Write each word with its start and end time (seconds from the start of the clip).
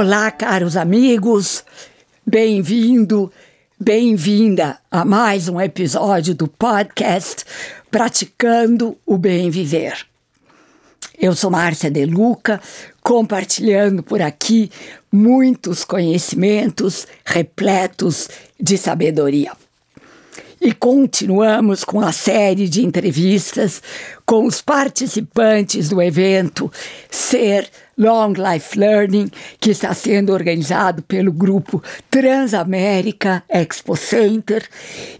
Olá, 0.00 0.30
caros 0.30 0.76
amigos, 0.76 1.64
bem-vindo, 2.24 3.32
bem-vinda 3.80 4.78
a 4.88 5.04
mais 5.04 5.48
um 5.48 5.60
episódio 5.60 6.36
do 6.36 6.46
podcast 6.46 7.44
Praticando 7.90 8.96
o 9.04 9.18
Bem 9.18 9.50
Viver. 9.50 10.06
Eu 11.18 11.34
sou 11.34 11.50
Márcia 11.50 11.90
De 11.90 12.06
Luca, 12.06 12.60
compartilhando 13.02 14.00
por 14.00 14.22
aqui 14.22 14.70
muitos 15.10 15.84
conhecimentos 15.84 17.04
repletos 17.24 18.28
de 18.56 18.78
sabedoria. 18.78 19.50
E 20.60 20.72
continuamos 20.72 21.84
com 21.84 22.00
a 22.00 22.10
série 22.10 22.68
de 22.68 22.84
entrevistas 22.84 23.80
com 24.26 24.44
os 24.44 24.60
participantes 24.60 25.88
do 25.88 26.02
evento 26.02 26.70
Ser 27.08 27.70
Long 27.96 28.32
Life 28.32 28.78
Learning, 28.78 29.30
que 29.60 29.70
está 29.70 29.94
sendo 29.94 30.32
organizado 30.32 31.02
pelo 31.02 31.32
grupo 31.32 31.82
Transamérica 32.10 33.42
Expo 33.48 33.96
Center 33.96 34.68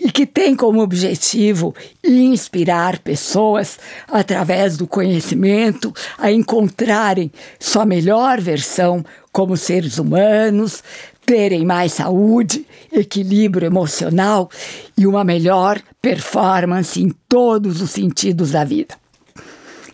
e 0.01 0.11
que 0.11 0.27
tem 0.27 0.57
como 0.57 0.81
objetivo 0.81 1.75
inspirar 2.05 2.99
pessoas 2.99 3.79
através 4.09 4.77
do 4.77 4.87
conhecimento 4.87 5.93
a 6.19 6.33
encontrarem 6.33 7.31
sua 7.61 7.87
melhor 7.87 8.41
versão 8.41 9.05
como 9.33 9.57
seres 9.57 9.99
humanos, 9.99 10.83
terem 11.29 11.63
mais 11.63 11.93
saúde, 11.93 12.65
equilíbrio 12.91 13.67
emocional 13.67 14.51
e 14.97 15.07
uma 15.07 15.23
melhor 15.23 15.79
performance 16.01 16.99
em 16.99 17.11
todos 17.29 17.83
os 17.83 17.91
sentidos 17.91 18.53
da 18.53 18.65
vida. 18.65 18.95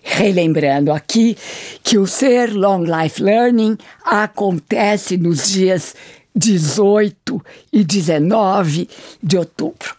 Relembrando 0.00 0.92
aqui 0.92 1.36
que 1.82 1.98
o 1.98 2.06
Ser 2.06 2.54
Long 2.54 2.84
Life 2.84 3.20
Learning 3.20 3.76
acontece 4.04 5.16
nos 5.16 5.50
dias 5.50 5.96
18 6.36 7.44
e 7.72 7.82
19 7.82 8.88
de 9.20 9.36
outubro. 9.36 9.96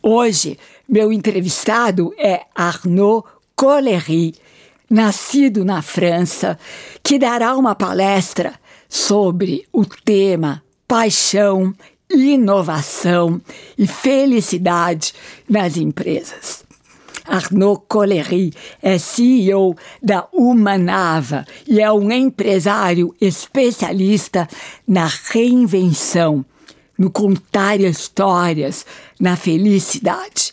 Hoje, 0.00 0.56
meu 0.88 1.12
entrevistado 1.12 2.14
é 2.16 2.42
Arnaud 2.54 3.26
Collery, 3.56 4.36
nascido 4.88 5.64
na 5.64 5.82
França, 5.82 6.56
que 7.02 7.18
dará 7.18 7.56
uma 7.56 7.74
palestra 7.74 8.59
sobre 8.90 9.64
o 9.72 9.86
tema 9.86 10.60
paixão, 10.86 11.72
inovação 12.10 13.40
e 13.78 13.86
felicidade 13.86 15.14
nas 15.48 15.76
empresas. 15.76 16.64
Arnaud 17.24 17.82
Collery 17.86 18.52
é 18.82 18.98
CEO 18.98 19.76
da 20.02 20.26
Humanava 20.32 21.46
e 21.68 21.80
é 21.80 21.92
um 21.92 22.10
empresário 22.10 23.14
especialista 23.20 24.48
na 24.84 25.06
reinvenção, 25.06 26.44
no 26.98 27.08
contar 27.08 27.80
histórias, 27.80 28.84
na 29.20 29.36
felicidade. 29.36 30.52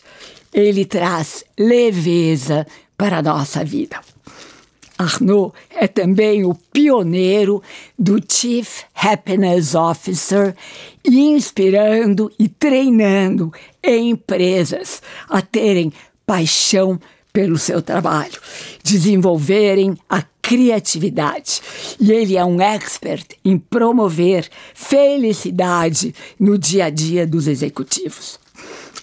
Ele 0.54 0.84
traz 0.84 1.44
leveza 1.58 2.64
para 2.96 3.18
a 3.18 3.22
nossa 3.22 3.64
vida. 3.64 4.00
Arnaud 4.98 5.54
é 5.70 5.86
também 5.86 6.44
o 6.44 6.54
pioneiro 6.72 7.62
do 7.96 8.20
Chief 8.28 8.82
Happiness 8.92 9.76
Officer, 9.76 10.56
inspirando 11.04 12.30
e 12.36 12.48
treinando 12.48 13.52
empresas 13.82 15.00
a 15.30 15.40
terem 15.40 15.92
paixão 16.26 17.00
pelo 17.32 17.56
seu 17.56 17.80
trabalho, 17.80 18.40
desenvolverem 18.82 19.96
a 20.08 20.24
criatividade. 20.42 21.60
E 22.00 22.10
ele 22.10 22.36
é 22.36 22.44
um 22.44 22.60
expert 22.60 23.36
em 23.44 23.56
promover 23.56 24.48
felicidade 24.74 26.12
no 26.40 26.58
dia 26.58 26.86
a 26.86 26.90
dia 26.90 27.24
dos 27.24 27.46
executivos. 27.46 28.40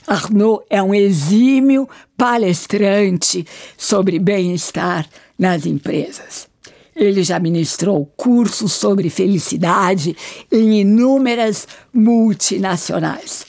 Arnaud 0.06 0.64
é 0.70 0.84
um 0.84 0.94
exímio 0.94 1.88
palestrante 2.18 3.46
sobre 3.78 4.20
bem-estar 4.20 5.08
nas 5.38 5.66
empresas. 5.66 6.48
Ele 6.96 7.24
já 7.24 7.40
ministrou 7.40 8.06
cursos 8.16 8.72
sobre 8.72 9.10
felicidade 9.10 10.16
em 10.52 10.80
inúmeras 10.80 11.68
multinacionais. 11.94 13.46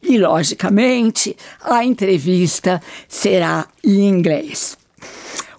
E, 0.00 0.18
logicamente, 0.18 1.36
a 1.60 1.84
entrevista 1.84 2.80
será 3.08 3.66
em 3.82 4.08
inglês. 4.08 4.78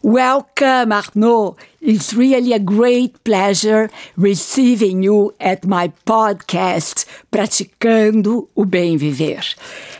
Welcome, 0.03 0.91
Arnaud. 0.91 1.57
It's 1.81 2.13
really 2.13 2.53
a 2.53 2.59
great 2.59 3.23
pleasure 3.23 3.89
receiving 4.15 5.01
you 5.01 5.33
at 5.39 5.65
my 5.65 5.89
podcast, 6.05 7.05
Praticando 7.31 8.47
o 8.55 8.65
Bem 8.65 8.99
Viver. 8.99 9.41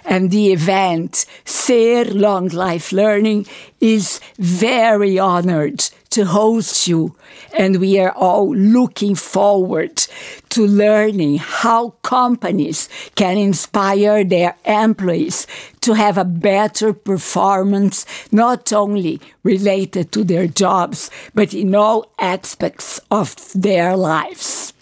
And 0.05 0.29
the 0.29 0.53
event, 0.53 1.25
Ser 1.45 2.05
Long 2.05 2.47
Life 2.49 2.91
Learning, 2.91 3.47
is 3.81 4.19
very 4.37 5.17
honored 5.17 5.89
to 6.11 6.25
host 6.25 6.87
you. 6.87 7.15
And 7.57 7.79
we 7.79 7.99
are 7.99 8.11
all 8.11 8.55
looking 8.55 9.15
forward 9.15 10.05
to 10.49 10.65
learning 10.65 11.37
how 11.37 11.91
companies 12.01 12.89
can 13.15 13.37
inspire 13.37 14.23
their 14.23 14.55
employees 14.65 15.47
to 15.81 15.93
have 15.93 16.17
a 16.17 16.25
better 16.25 16.93
performance, 16.93 18.05
not 18.31 18.73
only 18.73 19.21
related 19.43 20.11
to 20.11 20.23
their 20.23 20.47
jobs, 20.47 21.09
but 21.33 21.53
in 21.53 21.75
all 21.75 22.11
aspects 22.19 22.99
of 23.09 23.35
their 23.53 23.95
lives. 23.95 24.73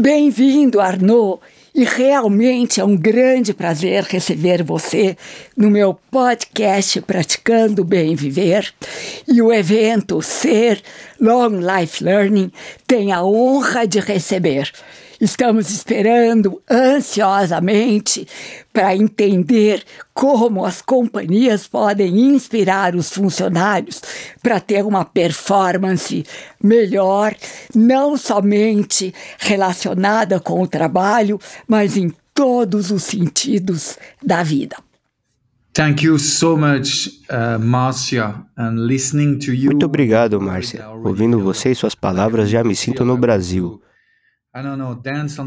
Bem-vindo, 0.00 0.76
Arnaud. 0.80 1.40
E 1.78 1.84
realmente 1.84 2.80
é 2.80 2.84
um 2.84 2.96
grande 2.96 3.54
prazer 3.54 4.02
receber 4.02 4.64
você 4.64 5.16
no 5.56 5.70
meu 5.70 5.94
podcast 6.10 7.00
Praticando 7.02 7.84
Bem 7.84 8.16
Viver. 8.16 8.74
E 9.28 9.40
o 9.40 9.52
evento 9.52 10.20
Ser 10.20 10.82
Long 11.20 11.60
Life 11.60 12.02
Learning 12.02 12.50
tem 12.84 13.12
a 13.12 13.22
honra 13.22 13.86
de 13.86 14.00
receber 14.00 14.72
Estamos 15.20 15.68
esperando 15.70 16.62
ansiosamente 16.70 18.26
para 18.72 18.94
entender 18.94 19.82
como 20.14 20.64
as 20.64 20.80
companhias 20.80 21.66
podem 21.66 22.16
inspirar 22.18 22.94
os 22.94 23.10
funcionários 23.10 24.00
para 24.40 24.60
ter 24.60 24.84
uma 24.84 25.04
performance 25.04 26.24
melhor, 26.62 27.34
não 27.74 28.16
somente 28.16 29.12
relacionada 29.38 30.38
com 30.38 30.62
o 30.62 30.68
trabalho, 30.68 31.40
mas 31.66 31.96
em 31.96 32.12
todos 32.32 32.92
os 32.92 33.02
sentidos 33.02 33.98
da 34.24 34.44
vida. 34.44 34.76
Thank 35.72 36.04
you 36.04 36.18
so 36.18 36.56
much, 36.56 37.08
uh, 37.30 37.58
Marcia, 37.58 38.34
and 38.56 38.86
listening 38.86 39.38
to 39.38 39.52
you. 39.52 39.66
Muito 39.66 39.86
obrigado, 39.86 40.40
Márcia. 40.40 40.88
Ouvindo 40.88 41.40
você 41.40 41.70
e 41.70 41.74
suas 41.74 41.94
palavras, 41.94 42.48
já 42.48 42.64
me 42.64 42.74
sinto 42.74 43.04
no 43.04 43.16
Brasil. 43.16 43.80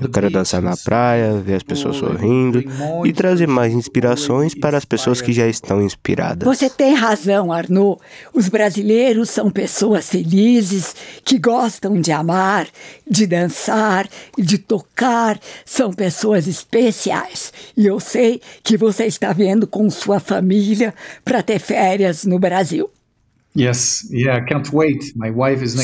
Eu 0.02 0.10
quero 0.10 0.30
dançar 0.30 0.62
na 0.62 0.76
praia, 0.78 1.34
ver 1.34 1.56
as 1.56 1.64
pessoas 1.64 1.98
sorrindo 1.98 2.64
e 3.06 3.14
trazer 3.14 3.48
mais 3.48 3.74
inspirações 3.74 4.56
para 4.56 4.78
as 4.78 4.86
pessoas 4.86 5.22
que 5.22 5.34
já 5.34 5.48
estão 5.48 5.82
inspiradas. 5.82 6.46
Você 6.46 6.70
tem 6.70 6.94
razão, 6.94 7.52
Arnaud. 7.52 8.00
Os 8.34 8.48
brasileiros 8.50 9.30
são 9.30 9.50
pessoas 9.50 10.10
felizes, 10.10 10.96
que 11.24 11.38
gostam 11.38 12.00
de 12.00 12.12
amar, 12.12 12.68
de 13.10 13.28
dançar, 13.28 14.08
de 14.38 14.58
tocar. 14.58 15.40
São 15.66 15.92
pessoas 15.92 16.48
especiais. 16.48 17.52
E 17.76 17.86
eu 17.86 18.00
sei 18.00 18.42
que 18.64 18.78
você 18.78 19.06
está 19.06 19.34
vendo 19.34 19.68
com 19.68 19.90
sua 19.90 20.20
família 20.20 20.94
para 21.24 21.44
ter 21.44 21.60
férias 21.60 22.26
no 22.26 22.40
Brasil. 22.40 22.90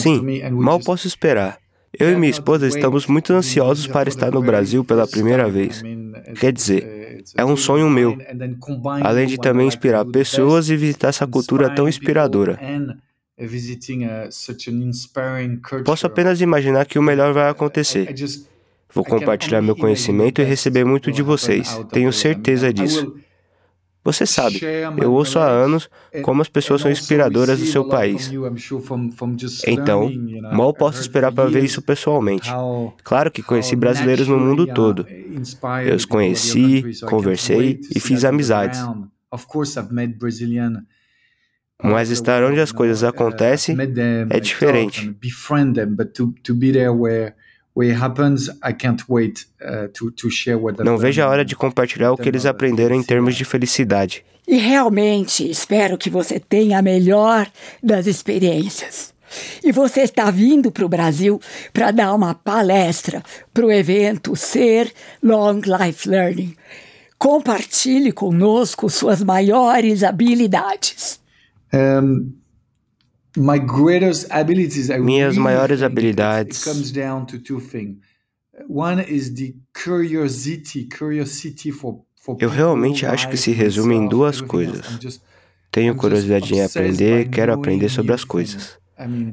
Sim, 0.02 0.22
mal 0.52 0.80
posso 0.80 1.08
esperar. 1.08 1.58
Eu 2.00 2.12
e 2.12 2.16
minha 2.16 2.30
esposa 2.30 2.68
estamos 2.68 3.08
muito 3.08 3.34
ansiosos 3.34 3.88
para 3.88 4.10
estar 4.10 4.32
no 4.32 4.42
Brasil 4.42 4.84
pela 4.84 5.08
primeira 5.08 5.50
vez. 5.50 5.82
Quer 6.40 6.54
dizer, 6.54 7.24
é 7.36 7.44
um 7.44 7.58
sonho 7.58 7.90
meu, 7.90 8.18
além 9.04 9.28
de 9.28 9.38
também 9.38 9.68
inspirar 9.68 10.06
pessoas 10.06 10.70
e 10.70 10.78
visitar 10.78 11.10
essa 11.10 11.28
cultura 11.28 11.70
tão 11.74 11.88
inspiradora. 11.88 12.60
Posso 15.86 16.08
apenas 16.08 16.42
imaginar 16.42 16.86
que 16.86 16.98
o 16.98 17.04
melhor 17.04 17.34
vai 17.34 17.50
acontecer. 17.50 18.14
Vou 18.94 19.04
compartilhar 19.04 19.62
meu 19.62 19.76
conhecimento 19.76 20.42
e 20.42 20.46
receber 20.46 20.86
muito 20.86 21.12
de 21.12 21.22
vocês, 21.22 21.80
tenho 21.92 22.12
certeza 22.14 22.74
disso. 22.74 23.14
Você 24.08 24.26
sabe, 24.26 24.62
eu 24.96 25.12
ouço 25.12 25.38
há 25.38 25.50
anos 25.50 25.90
como 26.24 26.42
as 26.42 26.48
pessoas 26.48 26.80
são 26.80 26.90
inspiradoras 26.90 27.60
do 27.60 27.66
seu 27.66 27.90
país. 27.90 28.32
Então, 29.68 30.10
mal 30.54 30.74
posso 30.74 31.02
esperar 31.02 31.30
para 31.34 31.50
ver 31.50 31.62
isso 31.66 31.82
pessoalmente. 31.82 32.50
Claro 33.04 33.30
que 33.30 33.44
conheci 33.44 33.76
brasileiros 33.76 34.26
no 34.30 34.40
mundo 34.40 34.66
todo. 34.66 35.06
Eu 35.86 35.94
os 35.94 36.06
conheci, 36.06 36.86
conversei 37.02 37.82
e 37.94 38.00
fiz 38.00 38.24
amizades. 38.24 38.80
Mas 41.84 42.10
estar 42.10 42.42
onde 42.46 42.62
as 42.62 42.72
coisas 42.72 43.04
acontecem 43.04 43.76
é 44.30 44.40
diferente. 44.40 45.14
Não 50.84 50.98
vejo 50.98 51.22
a 51.22 51.28
hora 51.28 51.46
de 51.46 51.56
compartilhar 51.56 52.12
o 52.12 52.18
que 52.18 52.28
eles 52.28 52.46
aprenderam 52.46 52.96
em 52.96 53.04
termos 53.04 53.36
de 53.36 53.46
felicidade. 53.46 54.26
E 54.48 54.56
realmente 54.56 55.48
espero 55.48 55.98
que 55.98 56.10
você 56.10 56.40
tenha 56.40 56.80
a 56.80 56.82
melhor 56.82 57.48
das 57.84 58.08
experiências. 58.08 59.14
E 59.64 59.72
você 59.72 60.02
está 60.02 60.32
vindo 60.32 60.72
para 60.72 60.86
o 60.86 60.90
Brasil 60.90 61.40
para 61.74 61.92
dar 61.92 62.16
uma 62.16 62.34
palestra 62.34 63.22
para 63.54 63.66
o 63.66 63.72
evento 63.72 64.36
Ser 64.36 64.92
Long 65.22 65.62
Life 65.66 66.10
Learning. 66.10 66.56
Compartilhe 67.18 68.12
conosco 68.12 68.90
suas 68.90 69.22
maiores 69.22 70.04
habilidades. 70.04 71.20
Um, 71.74 72.32
minhas 75.00 75.38
maiores 75.38 75.84
habilidades. 75.84 76.66
Eu 82.40 82.50
realmente 82.50 83.06
acho 83.06 83.30
que 83.30 83.38
se 83.38 83.52
resume 83.52 83.96
em 83.96 84.08
duas 84.08 84.42
coisas. 84.42 85.22
Tenho 85.72 85.96
curiosidade 85.96 86.54
em 86.54 86.64
aprender, 86.64 87.30
quero 87.30 87.54
aprender 87.54 87.90
sobre 87.90 88.14
as 88.14 88.24
coisas. 88.24 88.78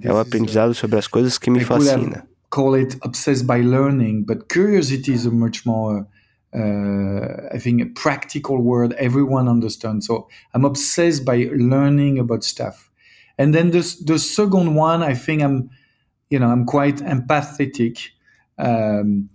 É 0.02 0.12
o 0.12 0.18
aprendizado 0.18 0.74
sobre 0.74 0.98
as 0.98 1.06
coisas 1.06 1.38
que 1.38 1.50
me 1.50 1.60
fascina. 1.60 2.26
Call 2.50 2.76
it 2.76 2.96
obsessed 3.02 3.46
by 3.46 3.62
learning, 3.62 4.22
but 4.22 4.44
curiosity 4.48 5.12
is 5.12 5.26
a 5.26 5.30
much 5.30 5.66
more 5.66 6.06
uh, 6.54 7.48
I 7.52 7.58
think 7.58 7.82
a 7.82 7.86
practical 7.86 8.58
word 8.58 8.94
everyone 8.96 9.48
understands. 9.48 10.06
So 10.06 10.28
I'm 10.54 10.64
obsessed 10.64 11.24
by 11.24 11.50
learning 11.52 12.18
about 12.20 12.44
stuff. 12.44 12.90
And 13.38 13.52
then 13.52 13.70
the 13.70 13.82
the 14.04 14.19
second 14.19 14.75
one, 14.75 15.02
I 15.02 15.14
think 15.14 15.42
I'm, 15.42 15.69
you 16.31 16.38
know, 16.38 16.50
I'm 16.50 16.64
quite 16.64 17.02
empathetic. 17.02 18.12
Um, 18.58 19.28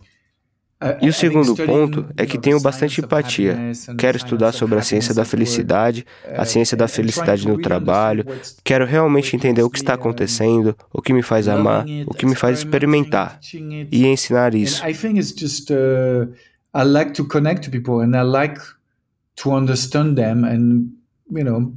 e 1.02 1.10
o 1.10 1.14
segundo 1.14 1.54
ponto 1.58 2.06
é 2.16 2.26
que 2.26 2.38
tenho 2.38 2.62
bastante 2.62 3.02
empatia. 3.02 3.58
Quero 3.98 4.16
estudar 4.16 4.54
sobre 4.54 4.80
a 4.80 4.82
ciência 4.82 5.14
da 5.14 5.26
felicidade, 5.26 6.06
a 6.38 6.46
ciência 6.46 6.78
da 6.78 6.88
felicidade 6.88 7.46
no 7.46 7.60
trabalho. 7.60 8.26
Quero 8.64 8.86
realmente 8.86 9.36
entender 9.36 9.62
o 9.62 9.70
que 9.70 9.78
está 9.78 9.96
acontecendo, 9.96 10.74
o 10.94 11.02
que 11.02 11.12
me 11.12 11.22
faz 11.22 11.50
amar, 11.50 11.86
o 12.08 12.14
que 12.14 12.26
me 12.26 12.34
faz 12.34 12.60
experimentar 12.60 13.40
e 13.92 14.08
ensinar 14.08 14.56
isso. 14.56 14.82
I 16.72 16.84
like 16.84 17.14
to 17.14 17.26
connect 17.26 17.64
to 17.64 17.72
people 17.72 18.02
and 18.02 18.16
I 18.16 18.22
like 18.22 18.62
to 19.38 19.52
understand 19.52 20.16
them 20.16 20.46
and, 20.46 20.92
you 21.32 21.44
know, 21.44 21.74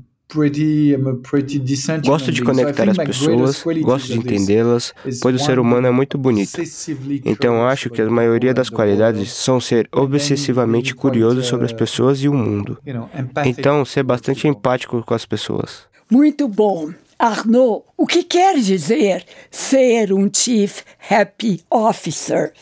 Gosto 2.05 2.33
de 2.33 2.43
conectar 2.43 2.89
as 2.89 2.97
pessoas, 2.97 3.63
gosto 3.83 4.13
de 4.13 4.19
entendê-las, 4.19 4.95
pois 5.21 5.37
o 5.37 5.39
ser 5.39 5.59
humano 5.59 5.87
é 5.87 5.91
muito 5.91 6.17
bonito. 6.17 6.61
Então 7.25 7.67
acho 7.67 7.91
que 7.91 8.01
a 8.01 8.11
maioria 8.11 8.55
das 8.55 8.69
qualidades 8.69 9.33
são 9.33 9.61
ser 9.61 9.89
obsessivamente 9.93 10.95
curioso 10.95 11.43
sobre 11.43 11.67
as 11.67 11.73
pessoas 11.73 12.23
e 12.23 12.29
o 12.29 12.35
mundo. 12.35 12.79
Então, 13.45 13.85
ser 13.85 14.03
bastante 14.03 14.49
empático 14.49 15.03
com 15.03 15.15
as 15.15 15.27
pessoas. 15.27 15.83
Muito 16.11 16.49
bom. 16.49 16.93
Arnaud, 17.19 17.85
o 17.97 18.07
que 18.07 18.25
quer 18.25 18.59
dizer 18.59 19.25
ser 19.51 20.13
um 20.13 20.29
Chief 20.33 20.83
Happy 21.09 21.61
Officer? 21.71 22.53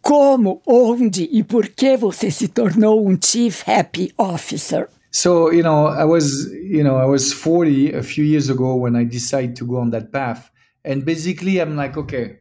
Como, 0.00 0.62
onde 0.66 1.28
e 1.30 1.42
por 1.42 1.68
que 1.68 1.96
você 1.96 2.30
se 2.30 2.48
tornou 2.48 3.06
um 3.06 3.18
Chief 3.22 3.62
Happy 3.68 4.12
Officer? 4.16 4.88
So, 5.10 5.50
you 5.50 5.62
know, 5.62 5.86
I 5.86 6.04
was, 6.04 6.50
you 6.52 6.84
know, 6.84 6.96
I 6.96 7.04
was 7.04 7.32
40 7.32 7.92
a 7.92 8.02
few 8.02 8.24
years 8.24 8.48
ago 8.48 8.74
when 8.76 8.94
I 8.94 9.04
decided 9.04 9.56
to 9.56 9.66
go 9.66 9.76
on 9.78 9.90
that 9.90 10.12
path. 10.12 10.50
And 10.84 11.04
basically, 11.04 11.60
I'm 11.60 11.76
like, 11.76 11.96
okay, 11.96 12.38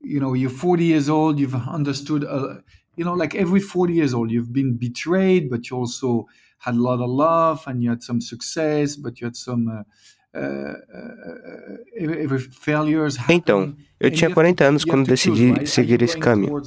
you 0.00 0.20
know, 0.20 0.34
you're 0.34 0.50
40 0.50 0.84
years 0.84 1.08
old, 1.08 1.38
you've 1.38 1.54
understood, 1.54 2.24
uh, 2.24 2.56
you 2.96 3.04
know, 3.04 3.14
like 3.14 3.34
every 3.34 3.60
40 3.60 3.94
years 3.94 4.14
old, 4.14 4.30
you've 4.30 4.52
been 4.52 4.76
betrayed, 4.76 5.50
but 5.50 5.70
you 5.70 5.76
also 5.76 6.26
had 6.58 6.74
a 6.74 6.80
lot 6.80 7.00
of 7.02 7.10
love 7.10 7.64
and 7.66 7.82
you 7.82 7.90
had 7.90 8.02
some 8.02 8.20
success, 8.20 8.96
but 8.96 9.20
you 9.20 9.26
had 9.26 9.36
some. 9.36 9.68
Uh, 9.68 9.82
Então, 13.28 13.74
eu 13.98 14.10
tinha 14.10 14.30
40 14.30 14.64
anos 14.64 14.84
quando 14.84 15.06
decidi 15.06 15.66
seguir 15.66 16.02
esse 16.02 16.18
caminho. 16.18 16.60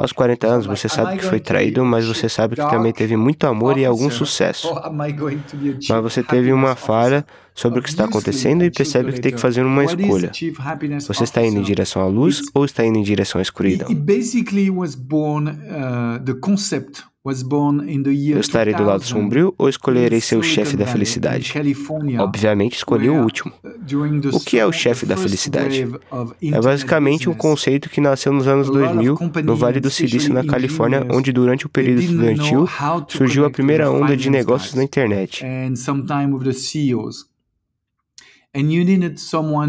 Aos 0.00 0.12
40 0.12 0.46
anos, 0.46 0.66
você 0.66 0.88
sabe 0.88 1.16
que 1.16 1.24
foi 1.24 1.40
traído, 1.40 1.84
mas 1.84 2.06
você 2.06 2.28
sabe 2.28 2.54
que 2.54 2.68
também 2.68 2.92
teve 2.92 3.16
muito 3.16 3.46
amor 3.46 3.78
e 3.78 3.84
algum 3.84 4.10
sucesso. 4.10 4.68
Mas 5.88 6.02
você 6.02 6.22
teve 6.22 6.52
uma 6.52 6.76
falha 6.76 7.24
sobre 7.54 7.80
o 7.80 7.82
que 7.82 7.88
está 7.88 8.04
acontecendo 8.04 8.62
e 8.62 8.70
percebe 8.70 9.12
que 9.12 9.20
tem 9.20 9.32
que 9.32 9.40
fazer 9.40 9.64
uma 9.64 9.84
escolha. 9.84 10.30
Você 11.06 11.24
está 11.24 11.42
indo 11.42 11.58
em 11.58 11.62
direção 11.62 12.02
à 12.02 12.06
luz 12.06 12.42
ou 12.54 12.64
está 12.64 12.84
indo 12.84 12.98
em 12.98 13.02
direção 13.02 13.38
à 13.38 13.42
escuridão? 13.42 13.88
Eu 18.36 18.40
estarei 18.40 18.74
do 18.74 18.84
lado 18.84 19.04
sombrio 19.04 19.54
ou 19.58 19.68
escolherei 19.68 20.20
ser 20.20 20.36
o 20.36 20.42
chefe 20.42 20.76
da 20.76 20.86
felicidade? 20.86 21.52
Obviamente, 22.20 22.76
escolhi 22.76 23.08
o 23.08 23.22
último. 23.22 23.52
O 24.32 24.40
que 24.40 24.58
é 24.58 24.66
o 24.66 24.72
chefe 24.72 25.06
da 25.06 25.16
felicidade? 25.16 25.88
É 26.42 26.60
basicamente 26.60 27.28
um 27.28 27.34
conceito 27.34 27.88
que 27.88 28.00
nasceu 28.00 28.32
nos 28.32 28.46
anos 28.46 28.68
2000 28.68 29.16
no 29.44 29.56
Vale 29.56 29.80
do 29.80 29.90
Silício, 29.90 30.32
na 30.32 30.44
Califórnia, 30.44 31.06
onde 31.10 31.32
durante 31.32 31.66
o 31.66 31.68
período 31.68 32.00
estudantil 32.00 32.68
surgiu 33.08 33.44
a 33.44 33.50
primeira 33.50 33.90
onda 33.90 34.16
de 34.16 34.30
negócios 34.30 34.74
na 34.74 34.84
internet. 34.84 35.44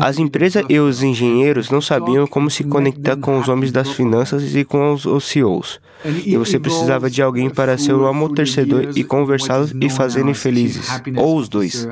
As 0.01 0.17
empresas 0.17 0.63
e 0.69 0.79
os 0.79 1.03
engenheiros 1.03 1.69
não 1.69 1.81
sabiam 1.81 2.25
como 2.25 2.49
se 2.49 2.63
conectar 2.63 3.17
com 3.17 3.37
os 3.37 3.49
homens 3.49 3.71
das 3.71 3.89
finanças 3.89 4.55
e 4.55 4.63
com 4.63 4.93
os, 4.93 5.05
os 5.05 5.25
CEOs. 5.25 5.81
E 6.25 6.37
você 6.37 6.57
precisava 6.59 7.09
de 7.09 7.21
alguém 7.21 7.49
para 7.49 7.77
ser 7.77 7.93
o 7.93 8.07
amortecedor 8.07 8.91
e 8.95 9.03
conversá-los 9.03 9.73
e 9.81 9.89
fazê-los 9.89 10.41
felizes, 10.41 10.87
ou 11.17 11.37
os 11.37 11.49
dois. 11.49 11.85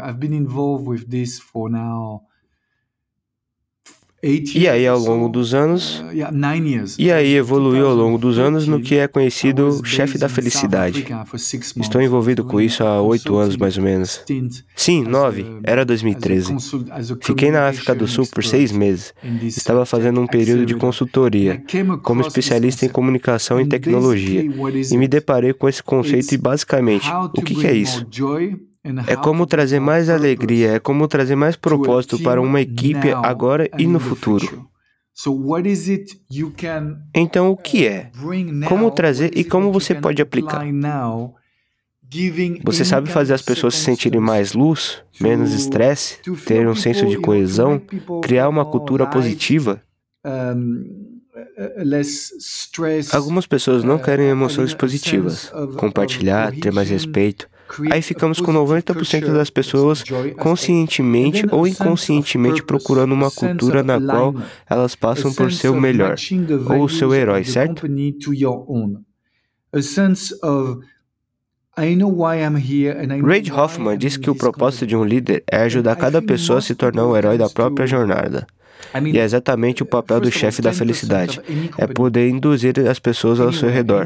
E 4.56 4.68
aí, 4.68 4.86
ao 4.86 5.00
longo 5.00 5.30
dos 5.30 5.54
anos, 5.54 6.04
e 6.98 7.12
aí 7.12 7.36
evoluiu 7.36 7.88
ao 7.88 7.96
longo 7.96 8.18
dos 8.18 8.38
anos 8.38 8.68
no 8.68 8.82
que 8.82 8.96
é 8.96 9.08
conhecido 9.08 9.82
chefe 9.86 10.18
da 10.18 10.28
felicidade. 10.28 11.06
Estou 11.78 12.02
envolvido 12.02 12.44
com 12.44 12.60
isso 12.60 12.84
há 12.84 13.02
oito 13.02 13.38
anos, 13.38 13.56
mais 13.56 13.78
ou 13.78 13.84
menos. 13.84 14.22
Sim, 14.76 15.04
nove. 15.04 15.46
Era 15.64 15.86
2013. 15.86 16.56
Fiquei 17.22 17.52
na 17.52 17.68
África 17.70 17.96
do 17.96 18.08
Sul 18.08 18.28
por 18.28 18.44
seis 18.44 18.72
meses. 18.72 19.14
Estava 19.44 19.86
fazendo 19.86 20.20
um 20.20 20.28
período 20.28 20.66
de 20.66 20.76
consultoria, 20.76 21.64
como 22.04 22.22
especialista 22.22 22.86
em 22.86 22.90
comunicação 22.90 23.62
e 23.62 23.66
tecnologia, 23.66 24.44
e 24.92 24.98
me 24.98 25.08
deparei 25.08 25.54
com 25.54 25.70
esse 25.70 25.82
conceito 25.82 26.34
e, 26.34 26.38
basicamente, 26.38 27.08
o 27.36 27.42
que, 27.42 27.56
que 27.56 27.68
é 27.68 27.74
isso? 27.74 28.06
É 29.08 29.16
como 29.16 29.46
trazer 29.46 29.80
mais 29.80 30.10
alegria, 30.10 30.74
é 30.74 30.80
como 30.80 31.08
trazer 31.08 31.36
mais 31.36 31.56
propósito 31.56 32.20
para 32.20 32.42
uma 32.42 32.62
equipe 32.62 33.12
agora 33.12 33.70
e 33.78 33.88
no 33.88 34.00
futuro. 34.00 34.68
Então, 37.14 37.50
o 37.50 37.58
que 37.58 37.88
é? 37.88 38.12
Como 38.68 38.92
trazer 38.92 39.36
e 39.36 39.44
como 39.44 39.72
você 39.72 39.96
pode 39.96 40.22
aplicar? 40.22 40.64
Você 42.64 42.86
sabe 42.86 43.10
fazer 43.10 43.34
as 43.34 43.42
pessoas 43.42 43.76
se 43.76 43.84
sentirem 43.84 44.22
mais 44.22 44.54
luz, 44.54 45.04
menos 45.20 45.54
estresse, 45.54 46.20
ter 46.46 46.68
um 46.68 46.76
senso 46.76 47.06
de 47.06 47.18
coesão, 47.18 47.82
criar 48.22 48.48
uma 48.48 48.64
cultura 48.64 49.08
positiva? 49.08 49.82
Algumas 53.12 53.48
pessoas 53.48 53.84
não 53.84 53.98
querem 53.98 54.28
emoções 54.28 54.74
positivas, 54.74 55.52
compartilhar, 55.78 56.54
ter 56.54 56.72
mais 56.72 56.90
respeito. 56.90 57.50
Aí 57.92 58.02
ficamos 58.02 58.40
com 58.40 58.52
90% 58.52 59.34
das 59.34 59.50
pessoas 59.50 60.04
conscientemente 60.38 61.46
ou 61.52 61.68
inconscientemente 61.68 62.64
procurando 62.64 63.14
uma 63.14 63.32
cultura 63.32 63.84
na 63.84 64.00
qual 64.00 64.36
elas 64.70 64.96
passam 64.96 65.34
por 65.34 65.52
ser 65.52 65.70
o 65.70 65.80
melhor, 65.80 66.16
ou 66.70 66.84
o 66.84 66.90
seu 66.90 67.14
herói, 67.14 67.44
certo? 67.44 67.86
Reid 73.24 73.52
Hoffman 73.52 73.98
diz 73.98 74.18
que 74.18 74.32
o 74.32 74.36
propósito 74.36 74.88
de 74.88 74.96
um 74.96 75.04
líder 75.04 75.44
é 75.52 75.58
ajudar 75.58 75.96
cada 75.96 76.22
pessoa 76.22 76.58
a 76.58 76.62
se 76.62 76.74
tornar 76.74 77.06
o 77.06 77.16
herói 77.16 77.38
da 77.38 77.50
própria 77.50 77.86
jornada. 77.86 78.48
E 79.14 79.20
é 79.20 79.24
exatamente 79.24 79.84
o 79.84 79.86
papel 79.86 80.20
do 80.20 80.32
chefe 80.32 80.62
da 80.62 80.74
felicidade: 80.74 81.42
é 81.78 81.88
poder 81.88 82.30
induzir 82.30 82.80
as 82.90 83.00
pessoas 83.00 83.40
ao 83.40 83.52
seu 83.52 83.70
redor. 83.70 84.06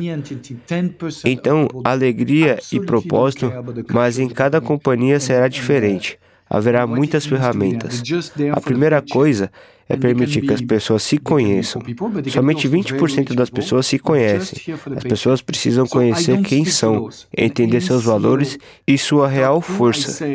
Então, 1.26 1.68
alegria 1.84 2.60
e 2.72 2.80
propósito, 2.80 3.52
mas 3.92 4.20
em 4.20 4.28
cada 4.28 4.60
companhia 4.60 5.20
será 5.20 5.48
diferente. 5.48 6.20
Haverá 6.50 6.86
muitas 6.86 7.26
ferramentas. 7.26 8.04
A 8.52 8.60
primeira 8.60 9.02
coisa 9.02 9.50
é 9.88 9.96
permitir 9.96 10.42
que 10.42 10.54
as 10.54 10.62
pessoas 10.62 11.04
se 11.04 11.18
conheçam. 11.18 11.82
Somente 12.30 12.68
20% 12.68 13.34
das 13.34 13.50
pessoas 13.50 13.86
se 13.86 13.98
conhecem. 13.98 14.74
As 14.96 15.04
pessoas 15.04 15.42
precisam 15.42 15.88
conhecer 15.88 16.42
quem 16.42 16.66
são, 16.66 17.10
entender 17.38 17.82
seus 17.82 18.04
valores 18.04 18.58
e 18.88 18.98
sua 18.98 19.28
real 19.28 19.62
força. 19.62 20.26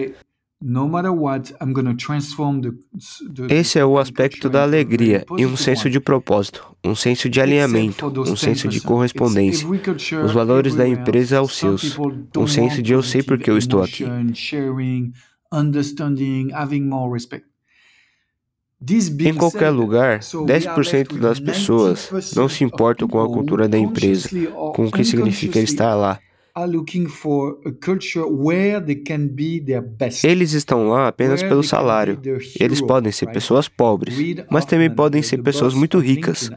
Esse 3.48 3.78
é 3.78 3.84
o 3.84 3.98
aspecto 3.98 4.50
da 4.50 4.64
alegria 4.64 5.24
e 5.38 5.46
um 5.46 5.56
senso 5.56 5.88
de 5.88 6.00
propósito, 6.00 6.76
um 6.84 6.96
senso 6.96 7.28
de 7.28 7.40
alinhamento, 7.40 8.04
um 8.28 8.34
senso 8.34 8.66
de 8.66 8.80
correspondência, 8.80 9.64
os 10.24 10.32
valores 10.32 10.74
da 10.74 10.88
empresa 10.88 11.38
aos 11.38 11.54
seus, 11.56 11.96
um 12.36 12.48
senso 12.48 12.82
de 12.82 12.92
eu 12.92 13.00
sei 13.00 13.22
porque 13.22 13.48
eu 13.48 13.56
estou 13.56 13.80
aqui. 13.80 14.04
Em 19.20 19.34
qualquer 19.34 19.70
lugar, 19.70 20.18
10% 20.18 21.18
das 21.20 21.38
pessoas 21.38 22.10
não 22.34 22.48
se 22.48 22.64
importam 22.64 23.06
com 23.06 23.20
a 23.22 23.28
cultura 23.28 23.68
da 23.68 23.78
empresa, 23.78 24.28
com 24.74 24.86
o 24.86 24.90
que 24.90 25.04
significa 25.04 25.60
estar 25.60 25.94
lá. 25.94 26.18
Eles 30.24 30.52
estão 30.52 30.88
lá 30.88 31.08
apenas 31.08 31.42
pelo 31.42 31.62
salário. 31.62 32.18
Eles 32.58 32.80
podem 32.80 33.12
ser 33.12 33.26
pessoas 33.26 33.68
pobres, 33.68 34.16
mas 34.50 34.64
também 34.64 34.88
podem 34.90 35.22
ser 35.22 35.42
pessoas 35.42 35.74
muito 35.74 35.98
ricas, 35.98 36.50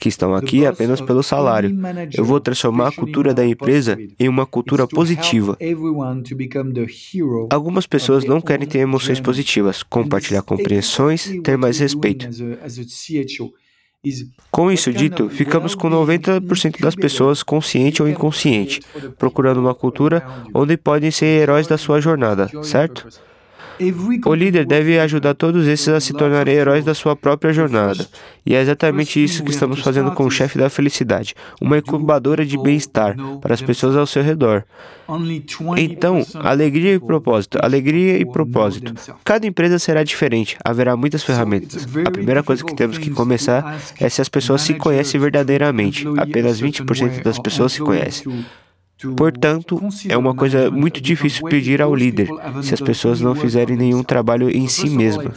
que 0.00 0.08
estão 0.08 0.34
aqui 0.34 0.64
apenas 0.64 1.02
pelo 1.02 1.22
salário. 1.22 1.70
Eu 2.16 2.24
vou 2.24 2.40
transformar 2.40 2.88
a 2.88 2.92
cultura 2.92 3.34
da 3.34 3.46
empresa 3.46 3.98
em 4.18 4.26
uma 4.26 4.46
cultura 4.46 4.86
positiva. 4.86 5.58
Algumas 7.50 7.86
pessoas 7.86 8.24
não 8.24 8.40
querem 8.40 8.66
ter 8.66 8.78
emoções 8.78 9.20
positivas, 9.20 9.82
compartilhar 9.82 10.40
compreensões, 10.42 11.30
ter 11.42 11.58
mais 11.58 11.78
respeito. 11.78 12.26
Com 14.50 14.70
isso 14.70 14.92
dito, 14.92 15.28
ficamos 15.28 15.74
com 15.74 15.88
90% 15.90 16.80
das 16.80 16.94
pessoas, 16.94 17.42
consciente 17.42 18.02
ou 18.02 18.08
inconsciente, 18.08 18.80
procurando 19.18 19.58
uma 19.58 19.74
cultura 19.74 20.24
onde 20.54 20.76
podem 20.76 21.10
ser 21.10 21.26
heróis 21.42 21.66
da 21.66 21.76
sua 21.76 22.00
jornada, 22.00 22.48
certo? 22.62 23.08
O 24.24 24.34
líder 24.34 24.64
deve 24.66 24.98
ajudar 24.98 25.34
todos 25.34 25.66
esses 25.66 25.88
a 25.88 26.00
se 26.00 26.12
tornarem 26.12 26.54
heróis 26.54 26.84
da 26.84 26.94
sua 26.94 27.14
própria 27.14 27.52
jornada. 27.52 28.06
E 28.44 28.54
é 28.54 28.60
exatamente 28.60 29.22
isso 29.22 29.44
que 29.44 29.50
estamos 29.50 29.80
fazendo 29.80 30.12
com 30.12 30.24
o 30.24 30.30
chefe 30.30 30.58
da 30.58 30.70
felicidade, 30.70 31.34
uma 31.60 31.78
incubadora 31.78 32.44
de 32.44 32.56
bem-estar 32.56 33.16
para 33.40 33.54
as 33.54 33.60
pessoas 33.60 33.96
ao 33.96 34.06
seu 34.06 34.22
redor. 34.22 34.64
Então, 35.76 36.24
alegria 36.34 36.94
e 36.94 37.00
propósito, 37.00 37.58
alegria 37.62 38.18
e 38.18 38.24
propósito. 38.24 38.94
Cada 39.24 39.46
empresa 39.46 39.78
será 39.78 40.02
diferente, 40.02 40.56
haverá 40.64 40.96
muitas 40.96 41.22
ferramentas. 41.22 41.86
A 42.04 42.10
primeira 42.10 42.42
coisa 42.42 42.64
que 42.64 42.74
temos 42.74 42.98
que 42.98 43.10
começar 43.10 43.78
é 44.00 44.08
se 44.08 44.20
as 44.20 44.28
pessoas 44.28 44.62
se 44.62 44.74
conhecem 44.74 45.20
verdadeiramente. 45.20 46.06
Apenas 46.18 46.60
20% 46.60 47.22
das 47.22 47.38
pessoas 47.38 47.72
se 47.72 47.80
conhecem. 47.80 48.44
Portanto, 49.16 49.78
é 50.08 50.16
uma 50.16 50.34
coisa 50.34 50.70
muito 50.70 51.02
difícil 51.02 51.46
pedir 51.46 51.82
ao 51.82 51.94
líder 51.94 52.28
se 52.62 52.72
as 52.72 52.80
pessoas 52.80 53.20
não 53.20 53.34
fizerem 53.34 53.76
nenhum 53.76 54.02
trabalho 54.02 54.48
em 54.48 54.66
si 54.68 54.88
mesmas. 54.88 55.36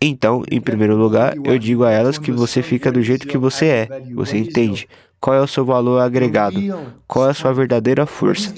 Então, 0.00 0.42
em 0.50 0.60
primeiro 0.60 0.96
lugar, 0.96 1.34
eu 1.44 1.58
digo 1.58 1.84
a 1.84 1.90
elas 1.90 2.18
que 2.18 2.32
você 2.32 2.62
fica 2.62 2.90
do 2.90 3.02
jeito 3.02 3.26
que 3.26 3.36
você 3.36 3.66
é, 3.66 3.88
você 4.14 4.38
entende. 4.38 4.88
Qual 5.20 5.36
é 5.36 5.40
o 5.40 5.46
seu 5.46 5.64
valor 5.64 6.00
agregado? 6.00 6.58
Qual 7.06 7.26
é 7.26 7.30
a 7.30 7.34
sua 7.34 7.52
verdadeira 7.52 8.06
força? 8.06 8.54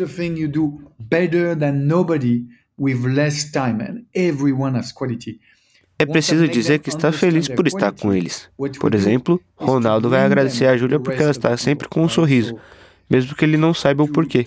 É 5.99 6.07
preciso 6.07 6.47
dizer 6.47 6.79
que 6.79 6.91
está 6.91 7.11
feliz 7.11 7.49
por 7.49 7.67
estar 7.67 7.91
com 7.91 8.15
eles. 8.15 8.49
Por 8.79 8.95
exemplo, 8.95 9.41
Ronaldo 9.57 10.09
vai 10.09 10.25
agradecer 10.25 10.67
a 10.67 10.77
Júlia 10.77 11.01
porque 11.01 11.21
ela 11.21 11.33
está 11.33 11.57
sempre 11.57 11.89
com 11.89 12.05
um 12.05 12.09
sorriso 12.09 12.55
mesmo 13.09 13.35
que 13.35 13.45
ele 13.45 13.57
não 13.57 13.73
saiba 13.73 14.03
o 14.03 14.09
porquê. 14.09 14.47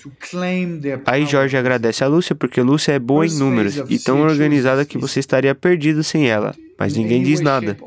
Aí 1.06 1.26
Jorge 1.26 1.58
agradece 1.58 2.04
a 2.04 2.08
Lúcia 2.08 2.36
porque 2.36 2.62
Lúcia 2.62 2.94
é 2.94 3.00
boa 3.00 3.26
em 3.26 3.38
números 3.38 3.82
e 3.90 3.98
tão 3.98 4.22
organizada 4.22 4.86
que 4.86 4.98
você 4.98 5.20
estaria 5.20 5.56
perdido 5.56 6.04
sem 6.04 6.30
ela, 6.30 6.56
mas 6.78 6.96
ninguém 6.96 7.24
diz 7.24 7.42
nada. 7.42 7.78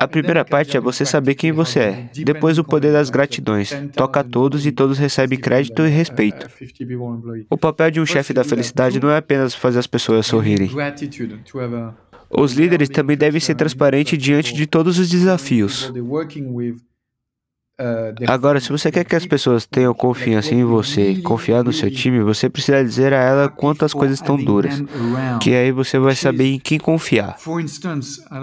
A 0.00 0.08
primeira 0.08 0.42
parte 0.46 0.78
é 0.78 0.80
você 0.80 1.04
saber 1.04 1.34
quem 1.34 1.52
você 1.52 1.78
é. 1.78 2.10
Depois, 2.24 2.56
o 2.56 2.64
poder 2.64 2.90
das 2.90 3.10
gratidões. 3.10 3.70
Toca 3.94 4.20
a 4.20 4.24
todos 4.24 4.64
e 4.64 4.72
todos 4.72 4.96
recebem 4.96 5.38
crédito 5.38 5.82
e 5.82 5.90
respeito. 5.90 6.48
O 7.50 7.58
papel 7.58 7.90
de 7.90 8.00
um 8.00 8.06
chefe 8.06 8.32
da 8.32 8.42
felicidade 8.42 8.98
não 8.98 9.10
é 9.10 9.18
apenas 9.18 9.54
fazer 9.54 9.78
as 9.78 9.86
pessoas 9.86 10.24
sorrirem. 10.24 10.70
Os 12.30 12.54
líderes 12.54 12.88
também 12.88 13.14
devem 13.14 13.40
ser 13.40 13.56
transparentes 13.56 14.18
diante 14.18 14.54
de 14.54 14.66
todos 14.66 14.98
os 14.98 15.10
desafios. 15.10 15.92
Agora, 18.26 18.60
se 18.60 18.70
você 18.70 18.90
quer 18.90 19.04
que 19.04 19.16
as 19.16 19.24
pessoas 19.24 19.64
tenham 19.64 19.94
confiança 19.94 20.54
em 20.54 20.64
você, 20.64 21.16
confiar 21.22 21.64
no 21.64 21.72
seu 21.72 21.90
time, 21.90 22.20
você 22.20 22.48
precisa 22.50 22.84
dizer 22.84 23.12
a 23.14 23.22
ela 23.22 23.48
quantas 23.48 23.94
coisas 23.94 24.18
estão 24.18 24.36
duras, 24.36 24.82
que 25.40 25.54
aí 25.54 25.72
você 25.72 25.98
vai 25.98 26.14
saber 26.14 26.44
em 26.44 26.58
quem 26.58 26.78
confiar. 26.78 27.36